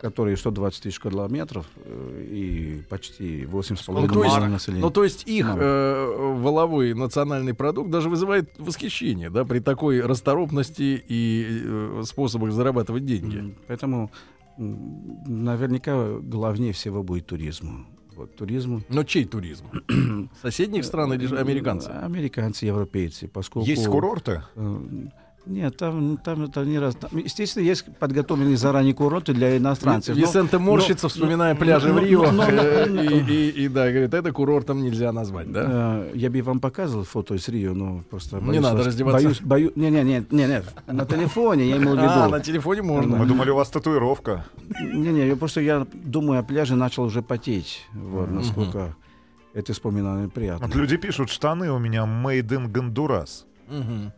которая 0.01 0.35
120 0.35 0.83
тысяч 0.83 0.99
километров 0.99 1.67
э, 1.85 2.27
и 2.31 2.81
почти 2.89 3.43
8,5 3.43 4.07
Ну, 4.07 4.47
населения. 4.49 4.81
Ну, 4.81 4.89
то 4.89 5.03
есть 5.03 5.27
их 5.27 5.45
Ну. 5.47 5.61
э, 5.61 6.33
воловой 6.35 6.93
национальный 6.95 7.53
продукт 7.53 7.91
даже 7.91 8.09
вызывает 8.09 8.49
восхищение, 8.57 9.29
да, 9.29 9.45
при 9.45 9.59
такой 9.59 10.01
расторопности 10.01 11.03
и 11.07 11.61
э, 11.63 12.03
способах 12.05 12.51
зарабатывать 12.51 13.05
деньги. 13.05 13.55
Поэтому 13.67 14.09
наверняка 14.57 16.19
главнее 16.21 16.73
всего 16.73 17.03
будет 17.03 17.27
туризм. 17.27 17.85
Вот, 18.15 18.35
туризм. 18.35 18.83
Но 18.89 19.03
чей 19.03 19.25
туризм? 19.25 19.65
Соседних 20.41 20.85
стран 20.85 21.13
или 21.13 21.25
же 21.25 21.39
американцев? 21.39 21.91
Американцы, 21.91 22.65
европейцы. 22.65 23.27
Поскольку, 23.27 23.67
Есть 23.67 23.87
курорты? 23.87 24.43
Нет, 25.45 25.75
там, 25.75 26.17
там 26.23 26.43
это 26.45 26.63
не 26.63 26.79
раз. 26.79 26.95
там, 26.95 27.09
естественно, 27.17 27.63
есть 27.63 27.85
подготовленные 27.99 28.55
заранее 28.55 28.93
курорты 28.93 29.33
для 29.33 29.57
иностранцев. 29.57 30.15
но- 30.15 30.21
Висенте 30.21 30.57
морщится, 30.57 31.05
но- 31.05 31.09
вспоминая 31.09 31.53
но- 31.53 31.59
пляжи 31.59 31.91
в 31.91 31.95
но- 31.95 31.99
Рио. 32.01 32.31
но- 32.31 32.47
но- 32.49 33.01
И 33.03 33.19
и- 33.19 33.49
и 33.65 33.67
да, 33.67 33.89
говорит, 33.91 34.13
это 34.13 34.31
курортом 34.31 34.81
нельзя 34.81 35.11
назвать, 35.11 35.51
да? 35.51 35.65
Э, 36.05 36.11
Я 36.15 36.29
бы 36.29 36.41
вам 36.41 36.59
показывал 36.61 37.03
фото 37.03 37.35
из 37.35 37.45
Рио, 37.49 37.73
но 37.73 38.03
просто 38.09 38.37
Не 38.37 38.41
боюсь 38.47 38.61
надо 38.63 38.77
вас- 38.77 38.85
раздеваться. 38.87 39.21
Боюсь, 39.25 39.41
боюсь, 39.41 39.71
не, 39.75 39.89
не, 39.91 40.03
не, 40.03 40.25
не, 40.31 40.47
не, 40.47 40.63
на 40.87 41.05
телефоне 41.05 41.65
я 41.69 41.75
имел 41.77 41.95
в 41.95 41.99
А, 41.99 42.03
виду. 42.25 42.31
на 42.31 42.39
телефоне 42.39 42.81
Мы 42.81 42.87
можно. 42.93 43.25
думали, 43.25 43.49
у 43.49 43.55
вас 43.55 43.69
татуировка. 43.69 44.45
Не, 44.81 45.09
не, 45.11 45.27
я 45.27 45.35
просто 45.35 45.59
я 45.59 45.85
думаю 45.93 46.39
о 46.39 46.43
пляже 46.43 46.75
начал 46.77 47.03
уже 47.03 47.21
потеть, 47.21 47.85
вот 47.93 48.31
насколько 48.31 48.95
это 49.53 49.73
вспоминание 49.73 50.29
приятно. 50.29 50.67
Вот 50.67 50.75
люди 50.75 50.95
пишут, 50.95 51.29
штаны 51.29 51.69
у 51.69 51.79
меня 51.79 52.03
made 52.05 52.47
in 52.47 52.67
Гондурас. 52.71 53.45
Мгм. 53.67 54.13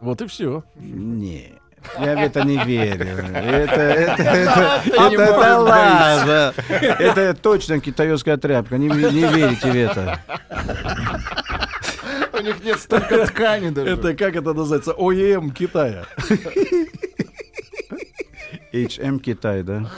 Вот 0.00 0.20
и 0.22 0.26
все. 0.26 0.64
Не. 0.76 1.52
Я 2.00 2.16
в 2.16 2.18
это 2.18 2.44
не 2.44 2.56
верю. 2.64 3.06
Это, 3.06 3.80
это, 3.80 4.22
это, 4.22 4.82
это, 4.86 5.22
это 5.22 5.58
ладно. 5.58 6.54
Это 6.68 7.34
точно 7.34 7.80
китайская 7.80 8.36
тряпка. 8.36 8.78
Не, 8.78 8.88
не 8.88 9.26
верите 9.26 9.70
в 9.70 9.74
это. 9.74 10.20
У 12.32 12.42
них 12.42 12.64
нет 12.64 12.78
столько 12.80 13.26
ткани 13.26 13.70
даже. 13.70 13.90
Это 13.90 14.14
как 14.14 14.34
это 14.34 14.52
называется? 14.52 14.92
ОЕМ 14.92 15.50
Китая. 15.50 16.06
HM 18.72 19.20
Китай, 19.20 19.62
да. 19.62 19.90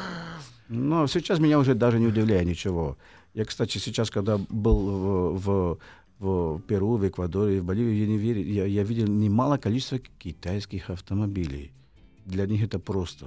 Но 0.69 1.07
сейчас 1.07 1.39
меня 1.39 1.59
уже 1.59 1.75
даже 1.75 1.99
не 1.99 2.07
удивляет 2.07 2.47
ничего. 2.47 2.99
Я, 3.35 3.45
кстати, 3.45 3.79
сейчас, 3.79 4.11
когда 4.11 4.39
был 4.49 4.79
в, 4.79 5.39
в, 5.39 5.79
в 6.19 6.61
Перу, 6.61 6.97
в 6.97 7.07
Эквадоре, 7.07 7.61
в 7.61 7.65
Боливии, 7.65 7.95
я, 7.95 8.07
не 8.07 8.19
верю, 8.19 8.43
я, 8.43 8.65
я 8.65 8.83
видел 8.83 9.07
немало 9.07 9.59
количества 9.59 9.99
китайских 9.99 10.91
автомобилей. 10.91 11.73
Для 12.25 12.47
них 12.47 12.63
это 12.63 12.79
просто 12.79 13.27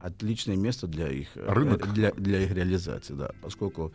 отличное 0.00 0.56
место 0.56 0.86
для 0.86 1.08
их, 1.08 1.28
э, 1.36 1.52
Рынок. 1.52 1.92
для, 1.94 2.12
для 2.12 2.42
их 2.42 2.52
реализации, 2.52 3.14
да, 3.14 3.30
поскольку 3.40 3.92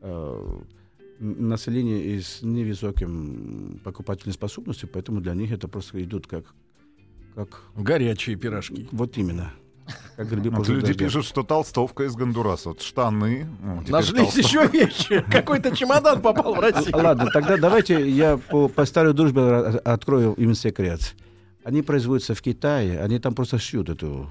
э, 0.00 0.60
население 1.18 2.20
с 2.20 2.42
невысоким 2.42 3.80
покупательной 3.84 4.34
способностью, 4.34 4.88
поэтому 4.92 5.20
для 5.20 5.34
них 5.34 5.52
это 5.52 5.68
просто 5.68 6.02
идут 6.02 6.26
как, 6.26 6.54
как 7.34 7.62
Горячие 7.76 8.36
пирожки. 8.36 8.88
вот 8.92 9.18
именно. 9.18 9.52
Как 10.16 10.28
грибы 10.28 10.50
Вот 10.50 10.58
после 10.58 10.74
люди 10.74 10.86
дождя. 10.88 11.04
пишут, 11.06 11.24
что 11.24 11.42
толстовка 11.42 12.04
из 12.04 12.14
Гондураса. 12.14 12.70
Вот 12.70 12.82
штаны. 12.82 13.46
ну, 13.62 13.82
Нашлись 13.88 14.34
еще 14.34 14.66
вещи. 14.66 15.24
Какой-то 15.30 15.74
чемодан 15.74 16.20
попал 16.20 16.54
в 16.54 16.60
Россию. 16.60 16.96
Ладно, 16.96 17.28
тогда 17.32 17.56
давайте 17.56 18.08
я 18.08 18.36
по, 18.36 18.68
по 18.68 18.84
старой 18.84 19.14
дружбе 19.14 19.42
открою 19.42 20.34
им 20.34 20.54
секрет. 20.54 21.14
Они 21.64 21.82
производятся 21.82 22.34
в 22.34 22.42
Китае, 22.42 23.00
они 23.00 23.18
там 23.18 23.34
просто 23.34 23.58
шьют 23.58 23.88
эту 23.88 24.28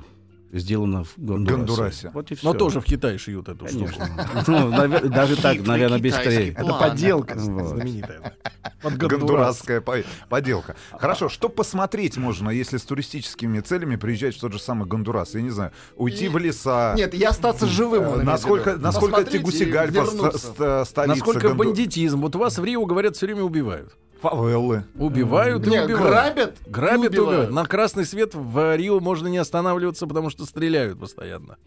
сделано 0.51 1.03
в 1.03 1.13
Гондурасе. 1.17 1.57
Гондурасе. 1.57 2.11
Вот 2.13 2.31
и 2.31 2.35
все. 2.35 2.45
Но 2.47 2.53
тоже 2.53 2.81
в 2.81 2.85
Китае 2.85 3.17
шьют 3.17 3.47
эту 3.49 3.67
штуку. 3.67 3.91
Конечно. 3.97 4.43
Ну, 4.47 4.71
навер- 4.71 5.07
даже 5.07 5.35
так, 5.35 5.59
наверное, 5.65 5.99
быстрее. 5.99 6.51
Это 6.51 6.73
подделка 6.73 7.39
знаменитая. 7.39 8.33
Гондурасская 8.83 9.81
по- 9.81 10.03
поделка. 10.29 10.75
Хорошо, 10.91 11.29
что 11.29 11.49
посмотреть 11.49 12.17
можно, 12.17 12.49
если 12.49 12.77
с 12.77 12.83
туристическими 12.83 13.59
целями 13.59 13.95
приезжать 13.95 14.35
в 14.35 14.39
тот 14.39 14.53
же 14.53 14.59
самый 14.59 14.87
Гондурас? 14.87 15.35
Я 15.35 15.41
не 15.41 15.49
знаю, 15.51 15.71
уйти 15.95 16.27
в 16.27 16.37
леса. 16.37 16.93
Нет, 16.97 17.13
и 17.13 17.23
остаться 17.23 17.67
живым. 17.67 18.03
Э, 18.03 18.23
Насколько, 18.23 18.75
насколько 18.77 19.23
Тегусигальпа, 19.23 20.05
столица 20.05 21.05
Насколько 21.07 21.53
бандитизм. 21.53 22.21
Вот 22.21 22.35
вас 22.35 22.57
в 22.57 22.63
Рио, 22.65 22.85
говорят, 22.85 23.15
все 23.15 23.25
время 23.27 23.43
убивают. 23.43 23.95
Фавеллы. 24.21 24.83
Убивают 24.95 25.65
и 25.65 25.69
Не, 25.69 25.83
убивают. 25.83 26.09
грабят, 26.09 26.57
Грабят 26.67 27.05
и 27.05 27.07
убивают. 27.19 27.29
убивают. 27.29 27.51
На 27.51 27.65
красный 27.65 28.05
свет 28.05 28.35
в 28.35 28.75
Рио 28.75 28.99
можно 28.99 29.27
не 29.27 29.37
останавливаться, 29.37 30.05
потому 30.07 30.29
что 30.29 30.45
стреляют 30.45 30.99
постоянно. 30.99 31.57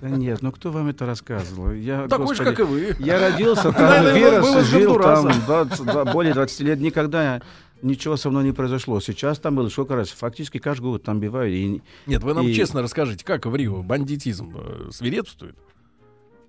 Да 0.00 0.08
нет, 0.10 0.42
ну 0.42 0.52
кто 0.52 0.70
вам 0.70 0.88
это 0.88 1.06
рассказывал? 1.06 1.72
Я, 1.72 2.06
Такой 2.06 2.36
же, 2.36 2.44
господи, 2.44 2.50
как 2.50 2.60
и 2.60 2.62
вы. 2.62 2.96
Я 3.00 3.18
родился 3.18 3.72
там, 3.72 4.04
вы- 4.04 4.12
вырос, 4.12 4.66
жил 4.66 4.94
там 5.00 5.24
Гондураса. 5.24 5.40
20, 5.46 5.84
да, 5.86 6.04
более 6.04 6.34
20 6.34 6.60
лет, 6.60 6.78
никогда 6.78 7.42
ничего 7.82 8.16
со 8.16 8.30
мной 8.30 8.44
не 8.44 8.52
произошло. 8.52 9.00
Сейчас 9.00 9.40
там 9.40 9.56
было 9.56 9.68
сколько 9.68 9.96
раз, 9.96 10.10
фактически 10.10 10.58
каждый 10.58 10.82
год 10.82 11.02
там 11.02 11.18
бивают. 11.18 11.52
И 11.52 11.82
Нет, 12.06 12.22
вы 12.22 12.34
нам 12.34 12.46
И- 12.46 12.54
честно 12.54 12.80
расскажите, 12.82 13.24
как 13.24 13.46
в 13.46 13.56
Рио 13.56 13.82
бандитизм 13.82 14.54
э, 14.56 14.90
свирепствует? 14.92 15.56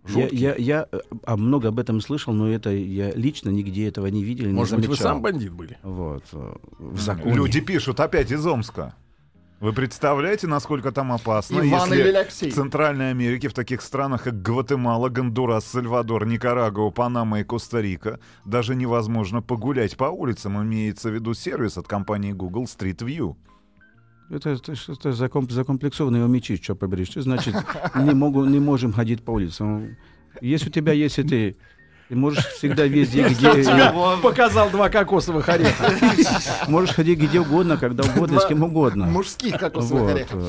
Я, 0.07 0.21
Жуткий. 0.21 0.37
я, 0.37 0.55
я 0.55 0.87
э, 0.91 0.99
а, 1.23 1.37
много 1.37 1.69
об 1.69 1.79
этом 1.79 2.01
слышал, 2.01 2.33
но 2.33 2.49
это 2.49 2.71
я 2.71 3.11
лично 3.11 3.49
нигде 3.49 3.87
этого 3.87 4.07
не 4.07 4.23
видел, 4.23 4.45
и 4.45 4.47
не 4.47 4.53
Может 4.53 4.77
быть, 4.77 4.87
вы 4.87 4.95
сам 4.95 5.21
бандит 5.21 5.51
были? 5.51 5.77
Вот, 5.83 6.23
э, 6.33 6.53
в 6.79 6.99
законе. 6.99 7.35
Люди 7.35 7.61
пишут 7.61 7.99
опять 7.99 8.31
из 8.31 8.45
Омска. 8.45 8.95
Вы 9.59 9.73
представляете, 9.73 10.47
насколько 10.47 10.93
там 10.93 11.11
опасно, 11.11 11.57
Иван 11.57 11.91
если 11.91 12.01
или 12.01 12.15
Алексей? 12.15 12.49
в 12.49 12.55
Центральной 12.55 13.09
Америке, 13.09 13.49
в 13.49 13.53
таких 13.53 13.81
странах, 13.81 14.23
как 14.23 14.41
Гватемала, 14.41 15.09
Гондурас, 15.09 15.65
Сальвадор, 15.65 16.25
Никарагуа, 16.25 16.91
Панама 16.91 17.41
и 17.41 17.43
Коста-Рика, 17.43 18.21
даже 18.45 18.73
невозможно 18.73 19.41
погулять 19.41 19.97
по 19.97 20.05
улицам. 20.05 20.63
Имеется 20.63 21.09
в 21.09 21.13
виду 21.13 21.33
сервис 21.33 21.77
от 21.77 21.89
компании 21.89 22.31
Google 22.31 22.63
Street 22.63 22.99
View. 22.99 23.35
Это, 24.29 24.51
это 24.51 24.75
что-то 24.75 25.11
заком- 25.11 25.49
закомплексованные 25.49 26.23
умечи, 26.23 26.61
что 26.61 26.75
поберешь. 26.75 27.09
Что 27.09 27.21
значит 27.21 27.55
не, 27.95 28.13
могу, 28.13 28.45
не 28.45 28.59
можем 28.59 28.93
ходить 28.93 29.23
по 29.23 29.31
улицам? 29.31 29.97
Если 30.39 30.69
у 30.69 30.71
тебя 30.71 30.93
есть 30.93 31.17
это, 31.17 31.29
ты 32.09 32.15
можешь 32.15 32.45
всегда 32.45 32.85
везде, 32.85 33.27
где... 33.27 33.91
Показал 34.21 34.69
два 34.69 34.89
кокосовых 34.89 35.49
ореха. 35.49 35.93
Можешь 36.67 36.95
ходить 36.95 37.19
где 37.19 37.39
угодно, 37.39 37.77
когда 37.77 38.03
угодно, 38.03 38.39
с 38.39 38.45
кем 38.45 38.63
угодно. 38.63 39.05
Мужских, 39.07 39.59
Вот. 39.61 40.11
орехов. 40.11 40.43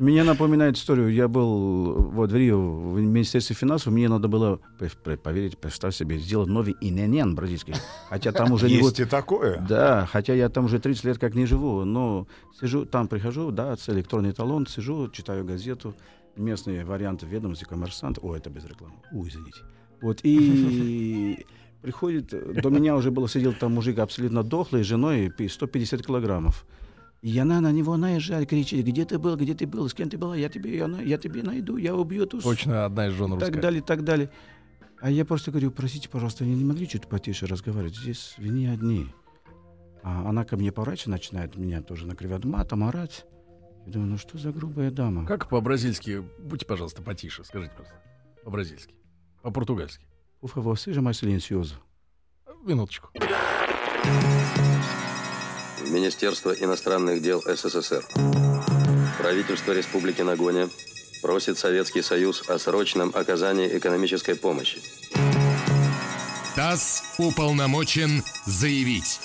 Мне 0.00 0.24
напоминает 0.24 0.78
историю. 0.78 1.12
Я 1.12 1.28
был 1.28 1.92
вот 1.94 2.32
в 2.32 2.34
Рио, 2.34 2.58
в 2.58 2.98
Министерстве 2.98 3.54
финансов. 3.54 3.92
Мне 3.92 4.08
надо 4.08 4.28
было, 4.28 4.58
поверить, 5.22 5.58
представь 5.58 5.94
себе, 5.94 6.16
сделать 6.18 6.48
новый 6.48 6.74
ИНН 6.80 7.34
бразильский. 7.34 7.74
Хотя 8.08 8.32
там 8.32 8.50
уже 8.50 8.68
не... 8.68 8.76
Есть 8.76 8.82
вот- 8.84 9.00
и 9.00 9.04
такое. 9.04 9.60
Да, 9.68 10.08
хотя 10.10 10.32
я 10.32 10.48
там 10.48 10.64
уже 10.64 10.78
30 10.78 11.04
лет 11.04 11.18
как 11.18 11.34
не 11.34 11.44
живу, 11.44 11.84
но 11.84 12.26
сижу, 12.58 12.86
там 12.86 13.08
прихожу, 13.08 13.50
да, 13.50 13.76
с 13.76 13.90
электронный 13.90 14.32
талон, 14.32 14.66
сижу, 14.66 15.10
читаю 15.10 15.44
газету, 15.44 15.94
местные 16.34 16.82
варианты 16.82 17.26
ведомости, 17.26 17.64
коммерсант, 17.64 18.18
о, 18.22 18.34
это 18.34 18.48
без 18.48 18.64
рекламы, 18.64 18.94
ой, 19.12 19.28
извините. 19.28 19.60
Вот, 20.00 20.20
и 20.22 21.44
приходит, 21.82 22.28
до 22.62 22.70
меня 22.70 22.96
уже 22.96 23.10
было, 23.10 23.28
сидел 23.28 23.52
там 23.52 23.74
мужик 23.74 23.98
абсолютно 23.98 24.42
дохлый, 24.42 24.82
с 24.82 24.86
женой, 24.86 25.30
пи- 25.30 25.48
150 25.48 26.06
килограммов. 26.06 26.64
И 27.22 27.38
она 27.38 27.60
на 27.60 27.70
него 27.70 27.96
наезжает, 27.96 28.48
кричит, 28.48 28.86
где 28.86 29.04
ты 29.04 29.18
был, 29.18 29.36
где 29.36 29.54
ты 29.54 29.66
был, 29.66 29.88
с 29.88 29.94
кем 29.94 30.08
ты 30.08 30.16
была, 30.16 30.34
я 30.36 30.48
тебе, 30.48 30.76
я, 30.76 30.86
я 30.86 31.18
тебе 31.18 31.42
найду, 31.42 31.76
я 31.76 31.94
убью 31.94 32.24
эту... 32.24 32.40
Точно 32.40 32.86
одна 32.86 33.08
из 33.08 33.12
жен 33.12 33.32
так 33.32 33.40
русская. 33.40 33.60
далее, 33.60 33.82
так 33.82 34.04
далее. 34.04 34.30
А 35.00 35.10
я 35.10 35.24
просто 35.26 35.50
говорю, 35.50 35.70
простите, 35.70 36.08
пожалуйста, 36.08 36.44
вы 36.44 36.50
не 36.50 36.64
могли 36.64 36.88
чуть 36.88 37.06
потише 37.06 37.46
разговаривать? 37.46 37.96
Здесь 37.96 38.34
вы 38.38 38.48
не 38.48 38.66
одни. 38.66 39.06
А 40.02 40.28
она 40.28 40.44
ко 40.44 40.56
мне 40.56 40.72
поворачивается, 40.72 41.10
начинает 41.10 41.56
меня 41.56 41.82
тоже 41.82 42.06
накрывать 42.06 42.44
матом, 42.44 42.84
орать. 42.84 43.26
Я 43.86 43.92
думаю, 43.92 44.12
ну 44.12 44.18
что 44.18 44.38
за 44.38 44.50
грубая 44.50 44.90
дама? 44.90 45.26
Как 45.26 45.48
по-бразильски? 45.48 46.24
Будьте, 46.38 46.64
пожалуйста, 46.64 47.02
потише. 47.02 47.44
Скажите, 47.44 47.72
пожалуйста. 47.72 48.02
По-бразильски. 48.44 48.94
По-португальски. 49.42 50.06
Por 50.40 50.48
favor, 50.48 50.74
seja 50.78 51.02
mais 51.02 51.18
silencioso. 51.18 51.74
Минуточку. 52.64 53.10
Министерство 55.88 56.52
иностранных 56.52 57.22
дел 57.22 57.42
СССР. 57.46 58.04
Правительство 59.18 59.72
Республики 59.72 60.22
Нагоня 60.22 60.68
просит 61.22 61.58
Советский 61.58 62.02
Союз 62.02 62.48
о 62.48 62.58
срочном 62.58 63.12
оказании 63.14 63.76
экономической 63.76 64.34
помощи. 64.34 64.80
ТАСС 66.56 67.02
уполномочен 67.18 68.22
заявить. 68.46 69.20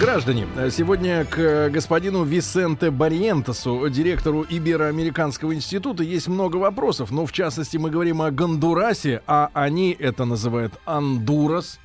Граждане, 0.00 0.46
сегодня 0.70 1.24
к 1.24 1.38
э, 1.38 1.70
господину 1.70 2.24
Висенте 2.24 2.90
Барьентесу, 2.90 3.88
директору 3.88 4.42
Ибероамериканского 4.42 5.54
института, 5.54 6.02
есть 6.02 6.26
много 6.28 6.56
вопросов, 6.56 7.10
но 7.10 7.24
в 7.24 7.32
частности 7.32 7.76
мы 7.76 7.90
говорим 7.90 8.20
о 8.20 8.30
Гондурасе, 8.30 9.22
а 9.26 9.50
они 9.54 9.96
это 9.98 10.24
называют 10.24 10.74
Андурас. 10.84 11.78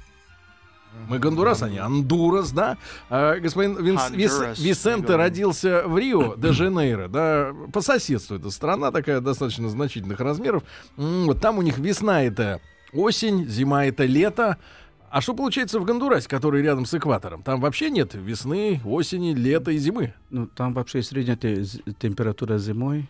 Мы 1.08 1.19
Гондурас, 1.19 1.62
они 1.63 1.77
Андурас, 1.77 2.51
да? 2.51 2.77
А, 3.10 3.38
господин 3.39 3.77
Винс- 3.77 4.12
Вис- 4.15 4.62
Висенте 4.62 5.15
родился 5.15 5.84
в 5.88 5.97
Рио 5.97 6.36
де 6.38 6.51
Жанейро, 6.51 7.08
да, 7.08 7.54
по 7.73 7.82
соседству. 7.82 8.36
Это 8.38 8.49
страна 8.51 8.91
такая 8.91 9.19
достаточно 9.21 9.69
значительных 9.69 10.19
размеров. 10.19 10.63
Вот 10.97 11.39
там 11.41 11.58
у 11.58 11.62
них 11.62 11.77
весна 11.77 12.23
это 12.23 12.62
осень, 12.93 13.45
зима 13.47 13.86
это 13.86 14.06
лето. 14.06 14.58
А 15.10 15.19
что 15.19 15.34
получается 15.34 15.77
в 15.80 15.84
Гондурасе, 15.86 16.30
который 16.30 16.62
рядом 16.62 16.86
с 16.86 16.93
экватором? 16.93 17.43
Там 17.43 17.60
вообще 17.60 17.89
нет 17.89 18.13
весны, 18.13 18.80
осени, 18.86 19.34
лета 19.34 19.71
и 19.71 19.77
зимы. 19.77 20.13
Ну, 20.30 20.47
там 20.47 20.73
вообще 20.73 21.01
средняя 21.04 21.36
те- 21.36 21.63
температура 21.99 22.58
зимой 22.58 23.10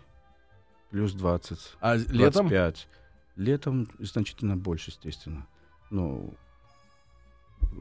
плюс 0.89 1.13
20. 1.13 1.59
А 1.79 1.95
летом 1.95 2.47
25. 2.49 2.87
Летом 3.35 3.87
значительно 3.99 4.57
больше, 4.57 4.89
естественно. 4.91 5.45
Ну, 5.91 6.33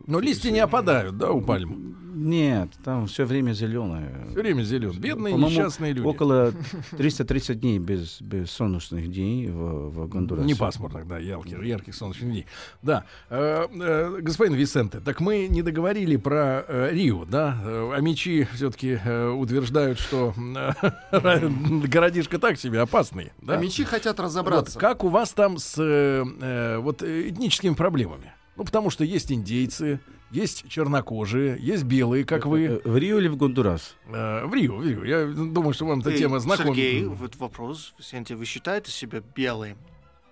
Но 0.06 0.20
листья 0.20 0.50
не 0.50 0.60
опадают, 0.60 1.16
да, 1.18 1.30
у 1.30 1.40
пальм? 1.40 1.90
нет, 2.20 2.70
там 2.84 3.06
все 3.06 3.24
время 3.24 3.52
зеленое. 3.52 4.26
Все 4.30 4.40
время 4.40 4.62
зелен. 4.62 4.92
Бедные, 4.92 5.32
По-моему, 5.32 5.48
несчастные 5.48 5.92
люди. 5.92 6.06
Около 6.06 6.52
330 6.96 7.60
дней 7.60 7.78
без, 7.78 8.20
без 8.20 8.50
солнечных 8.50 9.10
дней 9.10 9.48
в, 9.48 9.88
в 9.90 10.08
Гондурасе. 10.08 10.46
Не 10.46 10.54
пасмурных, 10.54 11.06
да, 11.06 11.18
ярких, 11.18 11.62
ярких 11.62 11.94
солнечных 11.94 12.30
дней. 12.30 12.46
Да. 12.82 13.04
Э, 13.30 13.66
э, 13.70 14.18
господин 14.20 14.54
Висенте, 14.54 15.00
так 15.00 15.20
мы 15.20 15.48
не 15.48 15.62
договорили 15.62 16.16
про 16.16 16.64
э, 16.68 16.90
Рио, 16.92 17.24
да? 17.24 17.58
А 17.64 17.98
мечи 18.00 18.46
все-таки 18.52 18.94
утверждают, 18.94 19.98
что 19.98 20.34
э, 20.36 21.48
городишко 21.88 22.38
так 22.38 22.58
себе 22.58 22.80
опасный, 22.80 23.32
да? 23.40 23.54
А 23.54 23.56
мечи 23.56 23.84
хотят 23.84 24.18
Вот 24.18 24.24
разобраться. 24.24 24.78
как 24.78 25.04
у 25.04 25.08
вас 25.08 25.32
там 25.32 25.56
с 25.58 25.74
э, 25.78 26.78
вот 26.78 27.02
этническими 27.02 27.74
проблемами? 27.74 28.34
Ну, 28.60 28.64
потому 28.66 28.90
что 28.90 29.04
есть 29.04 29.32
индейцы, 29.32 30.00
есть 30.30 30.68
чернокожие, 30.68 31.56
есть 31.58 31.84
белые, 31.84 32.26
как 32.26 32.44
вы. 32.44 32.64
Э, 32.64 32.80
В 32.84 32.94
Рио 32.98 33.18
или 33.18 33.28
в 33.28 33.36
Гондурас? 33.38 33.96
Э, 34.08 34.44
В 34.44 34.52
Рио, 34.52 34.76
в 34.76 34.84
Рио. 34.84 35.02
Я 35.02 35.24
думаю, 35.24 35.72
что 35.72 35.86
вам 35.86 36.00
эта 36.00 36.10
И, 36.10 36.18
тема 36.18 36.40
знакома. 36.40 36.68
Сергей, 36.74 37.04
вот 37.06 37.36
вопрос. 37.36 37.94
Висенте, 37.98 38.34
вы 38.36 38.44
считаете 38.44 38.90
себя 38.92 39.22
белым? 39.34 39.78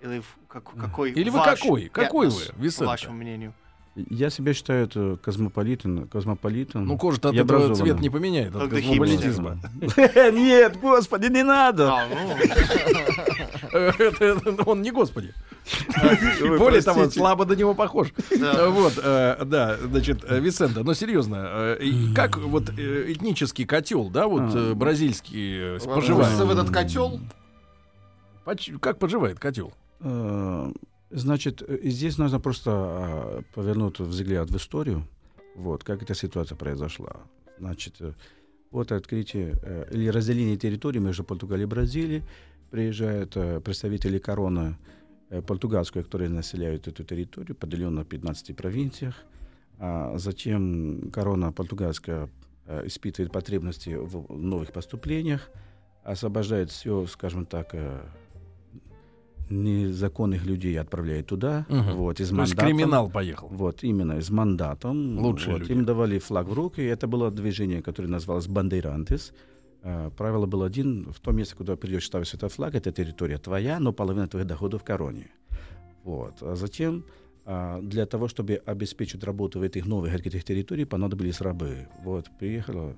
Или 0.01 0.19
в- 0.19 0.37
как- 0.47 0.75
какой 0.79 1.11
Или 1.11 1.31
вы 1.31 1.39
какой? 1.43 1.89
Какой 1.89 2.27
вы, 2.29 2.39
по 2.55 2.61
Висенте? 2.61 2.85
вашему 2.85 3.15
мнению? 3.15 3.55
Я 3.95 4.29
себя 4.29 4.53
считаю 4.53 4.85
это 4.85 5.17
космополитен, 5.21 6.07
космополитен. 6.07 6.85
Ну, 6.85 6.97
кожа-то 6.97 7.29
от 7.29 7.35
этого 7.35 7.75
цвет 7.75 7.99
не 7.99 8.09
поменяет, 8.09 8.55
от 8.55 8.69
космополитизма. 8.69 9.59
Нет, 9.81 10.79
господи, 10.79 11.27
не 11.27 11.43
надо! 11.43 11.91
А, 11.93 12.07
ну, 12.07 12.23
Он 14.65 14.81
не 14.81 14.91
господи. 14.91 15.33
Более 16.57 16.81
того, 16.81 17.09
слабо 17.09 17.45
до 17.45 17.55
него 17.55 17.73
похож. 17.73 18.13
Вот, 18.29 18.93
э, 18.97 19.43
да, 19.45 19.77
значит, 19.77 20.23
э, 20.27 20.39
Висенто, 20.39 20.83
но 20.83 20.93
серьезно, 20.93 21.75
э, 21.79 22.13
как 22.15 22.37
вот 22.37 22.69
этнический 22.69 23.65
котел, 23.65 24.09
да, 24.09 24.27
вот 24.27 24.55
А. 24.55 24.73
бразильский 24.75 25.79
Поживает. 25.79 26.37
в 26.37 26.49
этот 26.51 26.71
котел. 26.71 27.19
Как 28.79 28.97
поживает 28.97 29.39
котел? 29.39 29.73
Значит, 31.11 31.63
э, 31.67 31.79
здесь 31.89 32.17
нужно 32.17 32.39
просто 32.39 32.71
а, 32.71 33.41
повернуть 33.53 33.99
взгляд 33.99 34.49
в 34.51 34.57
историю, 34.57 35.07
вот, 35.55 35.83
как 35.83 36.03
эта 36.03 36.13
ситуация 36.13 36.55
произошла. 36.55 37.21
Значит, 37.57 37.95
э, 37.99 38.13
вот 38.69 38.91
открытие 38.91 39.55
э, 39.63 39.89
или 39.91 40.07
разделение 40.07 40.55
территории 40.57 40.99
между 40.99 41.23
Португалией 41.23 41.65
и 41.65 41.69
Бразилией. 41.69 42.23
Приезжают 42.69 43.33
представители 43.63 44.19
короны 44.19 44.77
португальской, 45.47 46.03
которые 46.03 46.29
населяют 46.29 46.87
эту 46.87 47.03
территорию, 47.03 47.55
поделенную 47.55 48.03
на 48.03 48.05
15 48.05 48.55
провинциях. 48.55 49.15
А 49.79 50.15
затем 50.19 51.09
корона 51.11 51.51
португальская 51.51 52.29
испытывает 52.85 53.31
потребности 53.31 53.95
в 53.99 54.31
новых 54.31 54.71
поступлениях, 54.71 55.49
освобождает 56.03 56.69
все, 56.69 57.07
скажем 57.07 57.47
так, 57.47 57.73
незаконных 59.49 60.45
людей 60.45 60.79
отправляет 60.79 61.27
туда, 61.27 61.65
Мгм. 61.69 61.95
вот, 61.95 62.19
из 62.19 62.29
То 62.29 62.35
есть 62.35 62.53
мандатом. 62.55 62.65
криминал 62.65 63.09
поехал. 63.09 63.47
Вот, 63.49 63.83
именно, 63.83 64.21
с 64.21 64.29
мандатом. 64.29 65.19
Лучшие 65.19 65.53
вот, 65.53 65.59
люди. 65.61 65.71
Им 65.71 65.85
давали 65.85 66.19
флаг 66.19 66.47
в 66.47 66.53
руки, 66.53 66.81
это 66.81 67.07
было 67.07 67.31
движение, 67.31 67.81
которое 67.81 68.07
называлось 68.07 68.47
«Бандерантес». 68.47 69.33
Э, 69.81 70.11
правило 70.17 70.45
было 70.45 70.65
один, 70.65 71.11
в 71.11 71.19
том 71.19 71.37
месте, 71.37 71.55
куда 71.55 71.75
придешь 71.75 72.05
ставить 72.05 72.33
этот 72.33 72.51
флаг, 72.51 72.75
это 72.75 72.91
территория 72.91 73.37
твоя, 73.37 73.79
но 73.79 73.93
половина 73.93 74.27
твоих 74.27 74.45
доходов 74.47 74.81
в 74.81 74.83
короне. 74.83 75.27
Вот. 76.03 76.41
А 76.41 76.55
затем 76.55 77.05
а, 77.45 77.79
для 77.81 78.05
того, 78.05 78.27
чтобы 78.27 78.61
обеспечить 78.65 79.23
работу 79.23 79.59
в 79.59 79.63
этих 79.63 79.85
новых 79.85 80.13
открытых 80.13 80.43
территориях, 80.43 80.87
понадобились 80.87 81.41
рабы. 81.41 81.87
Вот, 82.03 82.29
приехала 82.39 82.95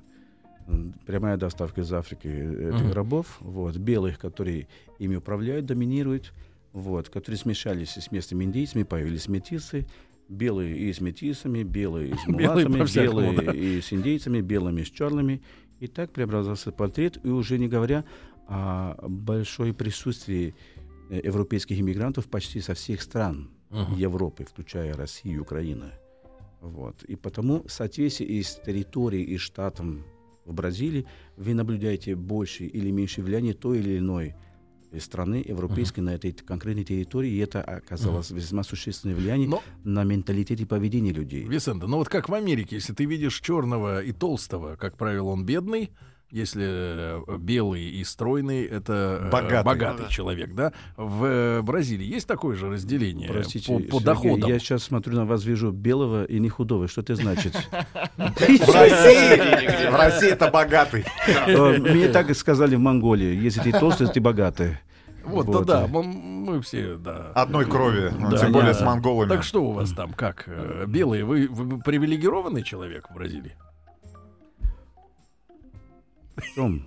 прямая 1.05 1.37
доставка 1.37 1.81
из 1.81 1.91
Африки 1.93 2.27
этих 2.27 2.85
Мгм. 2.85 2.91
рабов, 2.93 3.37
вот, 3.39 3.77
белых, 3.77 4.19
которые 4.19 4.67
ими 4.99 5.15
управляют, 5.15 5.65
доминируют, 5.65 6.33
вот, 6.73 7.09
которые 7.09 7.37
смешались 7.37 7.97
с 7.97 8.11
местными 8.11 8.43
индейцами, 8.43 8.83
появились 8.83 9.27
метисы, 9.27 9.87
белые 10.29 10.77
и 10.77 10.93
с 10.93 11.01
метисами, 11.01 11.63
белые 11.63 12.11
и 12.11 12.15
с 12.15 12.25
мулатами, 12.27 12.93
белые 12.93 13.41
да. 13.41 13.51
и 13.51 13.81
с 13.81 13.91
индейцами, 13.93 14.41
белыми 14.41 14.83
с 14.83 14.89
черными. 14.89 15.41
И 15.79 15.87
так 15.87 16.11
преобразовался 16.11 16.71
портрет, 16.71 17.19
и 17.23 17.29
уже 17.29 17.57
не 17.57 17.67
говоря 17.67 18.05
о 18.47 18.95
большой 19.07 19.73
присутствии 19.73 20.53
э, 21.09 21.21
европейских 21.23 21.79
иммигрантов 21.79 22.27
почти 22.27 22.61
со 22.61 22.73
всех 22.73 23.01
стран 23.01 23.49
Мгм. 23.69 23.95
Европы, 23.95 24.43
включая 24.43 24.93
Россию 24.93 25.35
и 25.35 25.39
Украину. 25.39 25.85
Вот. 26.61 27.03
И 27.05 27.15
потому 27.15 27.63
в 27.63 27.71
соответствии 27.71 28.25
и 28.25 28.43
с 28.43 28.55
территорией, 28.55 29.23
и 29.23 29.37
штатом 29.37 30.03
в 30.51 30.55
Бразилии 30.55 31.05
вы 31.37 31.53
наблюдаете 31.53 32.15
больше 32.15 32.65
или 32.65 32.91
меньше 32.91 33.21
влияния 33.21 33.53
той 33.53 33.79
или 33.79 33.97
иной 33.97 34.35
э, 34.91 34.99
страны 34.99 35.43
европейской 35.45 36.01
на 36.01 36.11
этой 36.11 36.31
конкретной 36.31 36.83
территории, 36.83 37.31
и 37.31 37.37
это 37.37 37.61
оказалось 37.61 38.31
весьма 38.31 38.63
существенное 38.63 39.15
влияние 39.15 39.47
Но- 39.47 39.63
на 39.83 40.03
менталитет 40.03 40.59
и 40.61 40.65
поведение 40.65 41.13
людей. 41.13 41.45
Висенто, 41.47 41.87
ну 41.87 41.97
вот 41.97 42.09
как 42.09 42.29
в 42.29 42.33
Америке, 42.33 42.75
если 42.75 42.93
ты 42.93 43.05
видишь 43.05 43.39
черного 43.41 44.03
и 44.03 44.11
толстого, 44.11 44.75
как 44.75 44.97
правило, 44.97 45.29
он 45.29 45.45
бедный, 45.45 45.91
если 46.31 46.63
э, 46.65 47.37
белый 47.37 47.83
и 47.83 48.03
стройный, 48.03 48.63
это 48.63 49.19
э, 49.23 49.29
Богатый. 49.29 49.65
богатый 49.65 50.09
человек, 50.09 50.53
да? 50.53 50.71
В 50.95 51.25
э, 51.25 51.61
Бразилии 51.61 52.05
есть 52.05 52.27
такое 52.27 52.55
же 52.55 52.69
разделение 52.69 53.29
Простите, 53.29 53.67
по, 53.73 53.79
по 53.79 53.83
Сергей, 53.83 54.05
доходам? 54.05 54.49
я 54.49 54.59
сейчас 54.59 54.83
смотрю 54.83 55.15
на 55.17 55.25
вас, 55.25 55.43
вижу 55.43 55.71
белого 55.71 56.23
и 56.23 56.39
не 56.39 56.49
худого. 56.49 56.87
Что 56.87 57.01
это 57.01 57.15
значит? 57.15 57.53
В 58.15 58.73
России, 58.73 59.89
в 59.89 60.23
это 60.23 60.49
богатый. 60.49 61.05
Мне 61.47 62.07
так 62.07 62.29
и 62.29 62.33
сказали 62.33 62.75
в 62.75 62.79
Монголии. 62.79 63.35
Если 63.35 63.61
ты 63.61 63.71
толстый, 63.71 64.07
ты 64.07 64.21
богатый. 64.21 64.77
Вот, 65.23 65.45
Вот. 65.45 65.67
да, 65.67 65.81
да, 65.81 65.87
мы, 65.87 66.01
мы 66.03 66.61
все, 66.61 66.95
да. 66.95 67.31
Одной 67.35 67.65
крови, 67.65 68.11
ну, 68.17 68.31
Да, 68.31 68.37
тем 68.37 68.51
более 68.51 68.73
да. 68.73 68.79
с 68.79 68.81
монголами. 68.81 69.29
Так 69.29 69.43
что 69.43 69.63
у 69.63 69.71
вас 69.71 69.91
там, 69.91 70.13
как? 70.13 70.49
Белые, 70.87 71.23
вы, 71.25 71.47
вы 71.47 71.79
привилегированный 71.79 72.63
человек 72.63 73.07
в 73.07 73.13
Бразилии? 73.13 73.55
В 76.41 76.55
чем? 76.55 76.85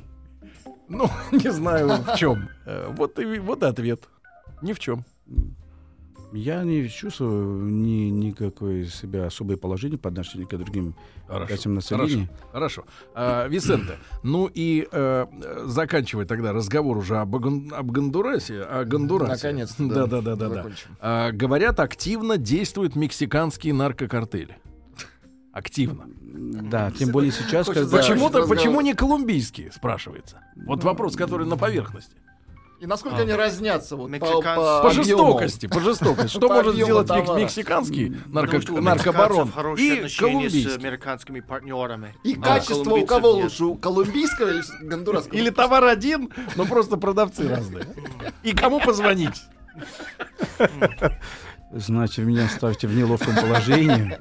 Ну, 0.88 1.09
не 1.32 1.50
знаю, 1.50 1.88
в 1.88 2.16
чем. 2.16 2.48
Вот 2.96 3.18
и 3.18 3.38
вот 3.38 3.62
и 3.62 3.66
ответ. 3.66 4.09
Ни 4.62 4.72
в 4.72 4.78
чем. 4.78 5.05
Я 6.32 6.64
не 6.64 6.88
чувствую 6.88 7.64
ни, 7.66 8.11
никакой 8.11 8.86
себя 8.86 9.26
особое 9.26 9.57
положение 9.57 9.98
по 9.98 10.09
отношению 10.09 10.48
к 10.48 10.50
другим 10.50 10.96
Хорошо. 11.28 11.52
частям 11.52 11.74
населения. 11.76 12.28
Хорошо. 12.50 12.84
А, 13.14 13.46
Висенте, 13.46 13.98
ну 14.24 14.50
и 14.52 14.88
э, 14.90 15.26
заканчивая 15.66 16.24
тогда 16.24 16.52
разговор 16.52 16.96
уже 16.98 17.18
об, 17.18 17.36
об 17.36 17.90
Гондурасе, 17.90 18.62
о 18.62 18.84
Гондурасе. 18.84 19.46
Наконец-то. 19.46 19.84
Да, 19.94 20.07
да, 20.07 20.20
да, 20.22 20.34
да, 20.34 20.48
да. 20.48 20.66
А, 20.98 21.30
говорят, 21.30 21.78
активно 21.78 22.36
действуют 22.36 22.96
мексиканские 22.96 23.72
наркокартели. 23.72 24.57
Активно. 25.55 26.07
Да, 26.09 26.90
тем 26.90 27.11
более 27.11 27.30
сейчас, 27.30 27.68
когда... 27.68 27.96
Почему-то, 27.96 28.44
почему 28.48 28.80
не 28.80 28.92
колумбийские, 28.92 29.70
спрашивается. 29.70 30.40
Вот 30.57 30.82
вопрос, 30.82 31.14
который 31.14 31.46
на 31.46 31.57
поверхности. 31.57 32.16
И 32.80 32.86
насколько 32.86 33.18
они 33.18 33.32
разнятся 33.32 33.94
вот, 33.94 34.11
по, 34.18 34.42
по 34.42 34.82
По 34.82 34.90
жестокости, 34.90 35.66
по 35.66 35.78
жестокости. 35.78 36.36
Что 36.36 36.48
может 36.52 36.74
сделать 36.74 37.09
мексиканский 37.09 38.16
наркобарон 38.26 39.48
и 39.78 39.90
отношения 39.92 40.09
с 40.09 40.16
колумбийский? 40.18 40.74
американскими 40.74 41.38
партнерами. 41.38 42.14
И 42.24 42.34
А 42.34 42.42
качество 42.42 42.94
у 42.96 43.07
кого 43.07 43.34
нет. 43.36 43.44
лучше? 43.44 43.64
У 43.64 43.76
колумбийского 43.76 44.50
или 44.50 44.62
гондурасского? 44.82 45.36
Или 45.36 45.50
товар 45.50 45.84
один, 45.84 46.30
но 46.57 46.66
просто 46.66 46.96
продавцы 46.96 47.48
разные. 47.48 47.86
И 48.42 48.52
кому 48.52 48.80
позвонить? 48.80 49.40
Значит, 51.77 52.25
меня 52.25 52.49
ставьте 52.49 52.87
в 52.87 52.95
неловком 52.95 53.35
положении. 53.35 54.16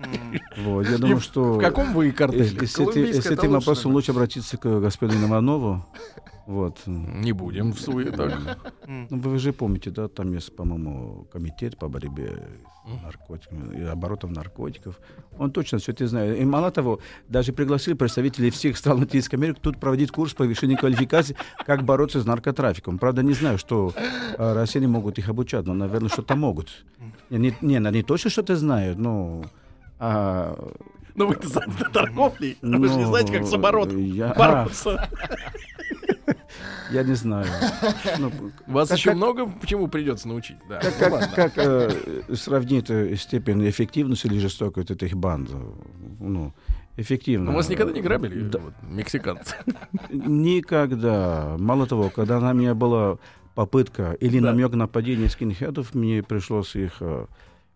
Вот, 0.57 0.89
я 0.89 0.97
думаю, 0.97 1.19
что... 1.19 1.53
В 1.53 1.59
каком 1.59 1.93
вы 1.93 2.11
картеле? 2.11 2.65
с, 2.65 2.79
этим 2.79 3.51
вопросом 3.51 3.93
лучше 3.93 4.11
обратиться 4.11 4.57
к 4.57 4.79
господину 4.79 5.27
Иванову. 5.27 5.85
Вот. 6.47 6.81
Не 6.87 7.31
будем 7.31 7.71
в 7.71 7.79
суе 7.79 8.11
так. 8.11 8.57
Ну, 8.87 9.07
вы 9.11 9.39
же 9.39 9.53
помните, 9.53 9.89
да, 9.91 10.07
там 10.07 10.33
есть, 10.33 10.55
по-моему, 10.55 11.25
комитет 11.31 11.77
по 11.77 11.87
борьбе 11.87 12.47
с 12.85 13.01
наркотиками 13.03 13.79
и 13.79 13.83
оборотом 13.83 14.33
наркотиков. 14.33 14.99
Он 15.39 15.51
точно 15.51 15.77
все 15.77 15.93
это 15.93 16.05
знает. 16.07 16.37
И 16.37 16.43
мало 16.45 16.69
того, 16.69 16.99
даже 17.29 17.53
пригласили 17.53 17.93
представителей 17.95 18.49
всех 18.49 18.75
стран 18.77 18.99
Латинской 18.99 19.39
Америки 19.39 19.59
тут 19.61 19.79
проводить 19.79 20.11
курс 20.11 20.33
повышения 20.33 20.75
квалификации, 20.75 21.37
как 21.65 21.83
бороться 21.83 22.19
с 22.21 22.25
наркотрафиком. 22.25 22.97
Правда, 22.99 23.23
не 23.23 23.33
знаю, 23.33 23.57
что 23.57 23.93
э, 24.37 24.53
россияне 24.53 24.87
могут 24.89 25.17
их 25.17 25.29
обучать, 25.29 25.65
но, 25.65 25.73
наверное, 25.73 26.09
что-то 26.09 26.35
могут. 26.35 26.83
Не, 27.29 27.37
не, 27.39 27.55
не, 27.61 27.77
они 27.77 28.03
точно 28.03 28.29
что-то 28.29 28.57
знают, 28.57 28.97
но... 28.99 29.43
а, 29.99 30.53
Ну 31.15 31.27
вы 31.27 31.37
за 31.41 31.61
торговлей. 31.93 32.57
Вы 32.61 32.87
же 32.89 32.95
не 32.95 33.03
Ну, 33.03 33.09
знаете, 33.09 33.31
как 33.31 33.45
с 33.47 33.53
оборотом 33.53 33.97
я- 33.97 34.33
бороться. 34.33 35.07
Я 36.93 37.03
не 37.03 37.15
знаю. 37.15 37.47
Ну, 38.19 38.31
Вас 38.67 38.89
как- 38.89 38.97
еще 38.97 39.09
как- 39.09 39.17
много 39.17 39.47
почему 39.47 39.87
придется 39.87 40.27
научить. 40.27 40.57
Да. 40.69 40.79
Как, 40.79 41.11
Ну 41.11 41.17
как, 41.19 41.33
как, 41.35 41.53
э, 41.57 42.35
сравнить 42.35 42.89
э, 42.89 43.15
степень 43.15 43.67
эффективности 43.69 44.27
или 44.27 44.39
жестокости 44.39 44.93
этих 44.93 45.15
банд? 45.15 45.49
Ну, 46.19 46.53
эффективно. 46.97 47.51
Ну, 47.51 47.57
Вас 47.57 47.69
никогда 47.69 47.91
не 47.93 48.01
грабили, 48.01 48.41
Да. 48.47 48.59
вот, 48.59 48.73
мексиканцы? 48.83 49.55
Никогда. 50.09 51.55
Мало 51.59 51.87
того, 51.87 52.09
когда 52.09 52.39
на 52.39 52.53
меня 52.53 52.73
была 52.75 53.17
попытка 53.55 54.13
или 54.19 54.39
Да. 54.39 54.47
намек 54.51 54.73
на 54.73 54.87
падение 54.87 55.29
скинхедов, 55.29 55.93
мне 55.93 56.23
пришлось 56.23 56.75
их 56.75 56.97
э, 57.01 57.25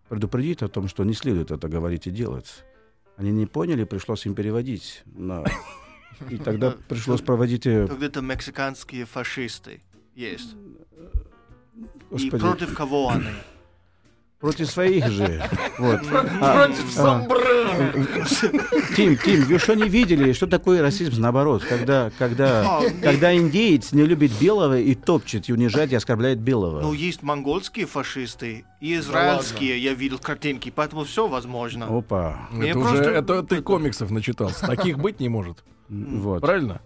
предупредить 0.08 0.62
о 0.62 0.68
том, 0.68 0.88
что 0.88 1.04
не 1.04 1.14
следует 1.14 1.50
это 1.50 1.68
говорить 1.68 2.06
и 2.06 2.10
делать. 2.10 2.64
Они 3.16 3.30
не 3.32 3.46
поняли, 3.46 3.84
пришлось 3.84 4.26
им 4.26 4.34
переводить. 4.34 5.02
на- 5.06 5.44
И 6.30 6.36
тогда 6.38 6.74
пришлось 6.88 7.20
проводить... 7.20 7.66
э, 7.66 7.86
То 7.86 7.96
где-то 7.96 8.20
мексиканские 8.20 9.04
фашисты 9.04 9.82
есть. 10.14 10.54
И 10.54 11.84
господи, 12.10 12.38
против 12.38 12.74
кого 12.74 13.10
они? 13.10 13.26
Против 14.40 14.70
своих 14.70 15.06
же. 15.08 15.42
Вот. 15.78 16.00
А, 16.40 16.68
а, 16.68 17.26
Тим, 18.96 19.16
Тим, 19.16 19.44
вы 19.44 19.58
что 19.58 19.74
не 19.74 19.88
видели, 19.88 20.32
что 20.32 20.46
такое 20.46 20.80
расизм 20.82 21.20
наоборот, 21.20 21.64
когда, 21.64 22.10
когда, 22.18 22.80
когда 23.02 23.34
индеец 23.34 23.92
не 23.92 24.02
любит 24.04 24.32
белого 24.40 24.78
и 24.78 24.94
топчет, 24.94 25.48
и 25.48 25.52
унижает, 25.52 25.92
и 25.92 25.96
оскорбляет 25.96 26.38
белого. 26.38 26.80
Ну, 26.80 26.92
есть 26.92 27.22
монгольские 27.22 27.86
фашисты 27.86 28.64
и 28.80 28.96
израильские, 28.96 29.82
я 29.82 29.94
видел 29.94 30.18
картинки, 30.18 30.72
поэтому 30.74 31.04
все 31.04 31.26
возможно. 31.26 31.86
Опа. 31.86 32.48
Это 32.52 32.78
уже 32.78 32.88
просто- 32.90 33.10
это 33.10 33.42
ты 33.42 33.62
комиксов 33.62 34.10
начитался. 34.10 34.66
Таких 34.66 34.98
быть 34.98 35.20
не 35.20 35.28
может. 35.28 35.64
Вот. 35.88 36.40
Правильно? 36.42 36.80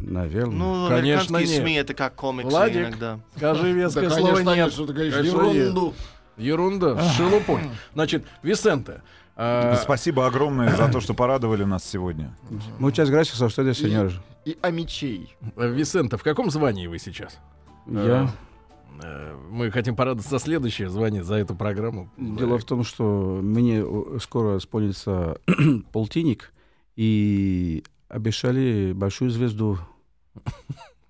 Наверное. 0.00 0.56
Ну, 0.56 0.88
Конечно, 0.88 1.36
американские 1.36 1.46
нет. 1.58 1.62
СМИ 1.62 1.74
это 1.74 1.92
как 1.94 2.14
комиксы 2.14 2.48
Владик. 2.48 2.76
иногда. 2.88 3.20
Скажи 3.36 3.72
веское 3.72 4.08
Да, 4.08 4.16
слово 4.16 4.34
конечно, 4.36 4.54
нет. 4.54 4.72
что 4.72 4.86
ты 4.86 4.92
говоришь, 4.94 5.14
Конечно, 5.14 5.42
нет. 5.42 5.54
ерунду. 5.54 5.94
Ерунда, 6.38 7.00
шелупонь. 7.12 7.70
Значит, 7.94 8.24
Висенте. 8.42 9.02
а, 9.36 9.76
Спасибо 9.76 10.26
огромное 10.26 10.74
за 10.76 10.88
то, 10.88 11.00
что 11.00 11.14
порадовали 11.14 11.64
нас 11.64 11.84
сегодня. 11.84 12.34
Muchas 12.78 13.10
gracias 13.10 13.40
a 13.42 13.46
ustedes, 13.46 13.72
señor. 13.80 14.12
И 14.44 14.56
Амичей. 14.62 15.36
Висенте, 15.56 16.16
в 16.16 16.22
каком 16.22 16.50
звании 16.50 16.86
вы 16.86 16.98
сейчас? 16.98 17.38
Я... 17.86 18.30
Э, 19.02 19.36
Мы 19.50 19.70
хотим 19.70 19.94
порадоваться 19.94 20.30
за 20.30 20.38
следующее 20.38 20.88
звание, 20.88 21.22
за 21.22 21.34
эту 21.36 21.54
программу. 21.54 22.10
Дело 22.16 22.58
в 22.58 22.64
том, 22.64 22.82
что 22.84 23.38
мне 23.42 23.82
э, 23.84 24.18
скоро 24.20 24.58
исполнится 24.58 25.38
полтинник, 25.92 26.52
и 26.96 27.84
обещали 28.08 28.92
большую 28.92 29.30
звезду. 29.30 29.78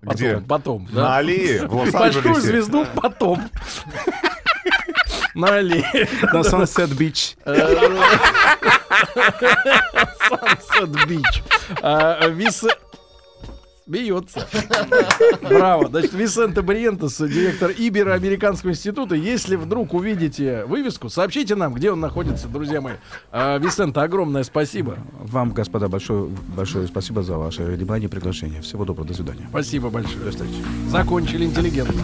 Потом, 0.01 0.15
Где? 0.15 0.37
Потом, 0.39 0.83
На 0.91 1.01
да. 1.01 1.17
аллее 1.17 1.67
в 1.67 1.91
Большую 1.91 2.35
звезду 2.35 2.85
потом. 2.95 3.39
На 5.33 5.55
аллее. 5.55 6.07
На 6.33 6.39
Sunset 6.41 6.97
Beach. 6.97 7.35
Sunset 10.29 11.07
Beach. 11.07 11.43
А, 11.81 12.27
Вис... 12.29 12.63
Смеется. 13.89 14.47
Браво. 15.41 15.87
Значит, 15.87 16.13
Висенте 16.13 16.61
Бриентес, 16.61 17.17
директор 17.17 17.71
Ибероамериканского 17.71 18.69
института. 18.69 19.15
Если 19.15 19.55
вдруг 19.55 19.95
увидите 19.95 20.63
вывеску, 20.65 21.09
сообщите 21.09 21.55
нам, 21.55 21.73
где 21.73 21.91
он 21.91 21.99
находится, 21.99 22.47
друзья 22.47 22.81
мои. 22.81 22.97
А, 23.31 23.57
Висенте, 23.57 23.99
огромное 23.99 24.43
спасибо. 24.43 24.99
Вам, 25.19 25.53
господа, 25.53 25.87
большое, 25.87 26.29
большое 26.55 26.87
спасибо 26.87 27.23
за 27.23 27.37
ваше 27.37 27.63
внимание 27.63 28.07
и 28.07 28.11
приглашение. 28.11 28.61
Всего 28.61 28.85
доброго, 28.85 29.07
до 29.07 29.15
свидания. 29.15 29.47
Спасибо 29.49 29.89
большое. 29.89 30.19
До 30.19 30.29
встречи. 30.29 30.63
Закончили 30.89 31.45
интеллигентно. 31.45 32.03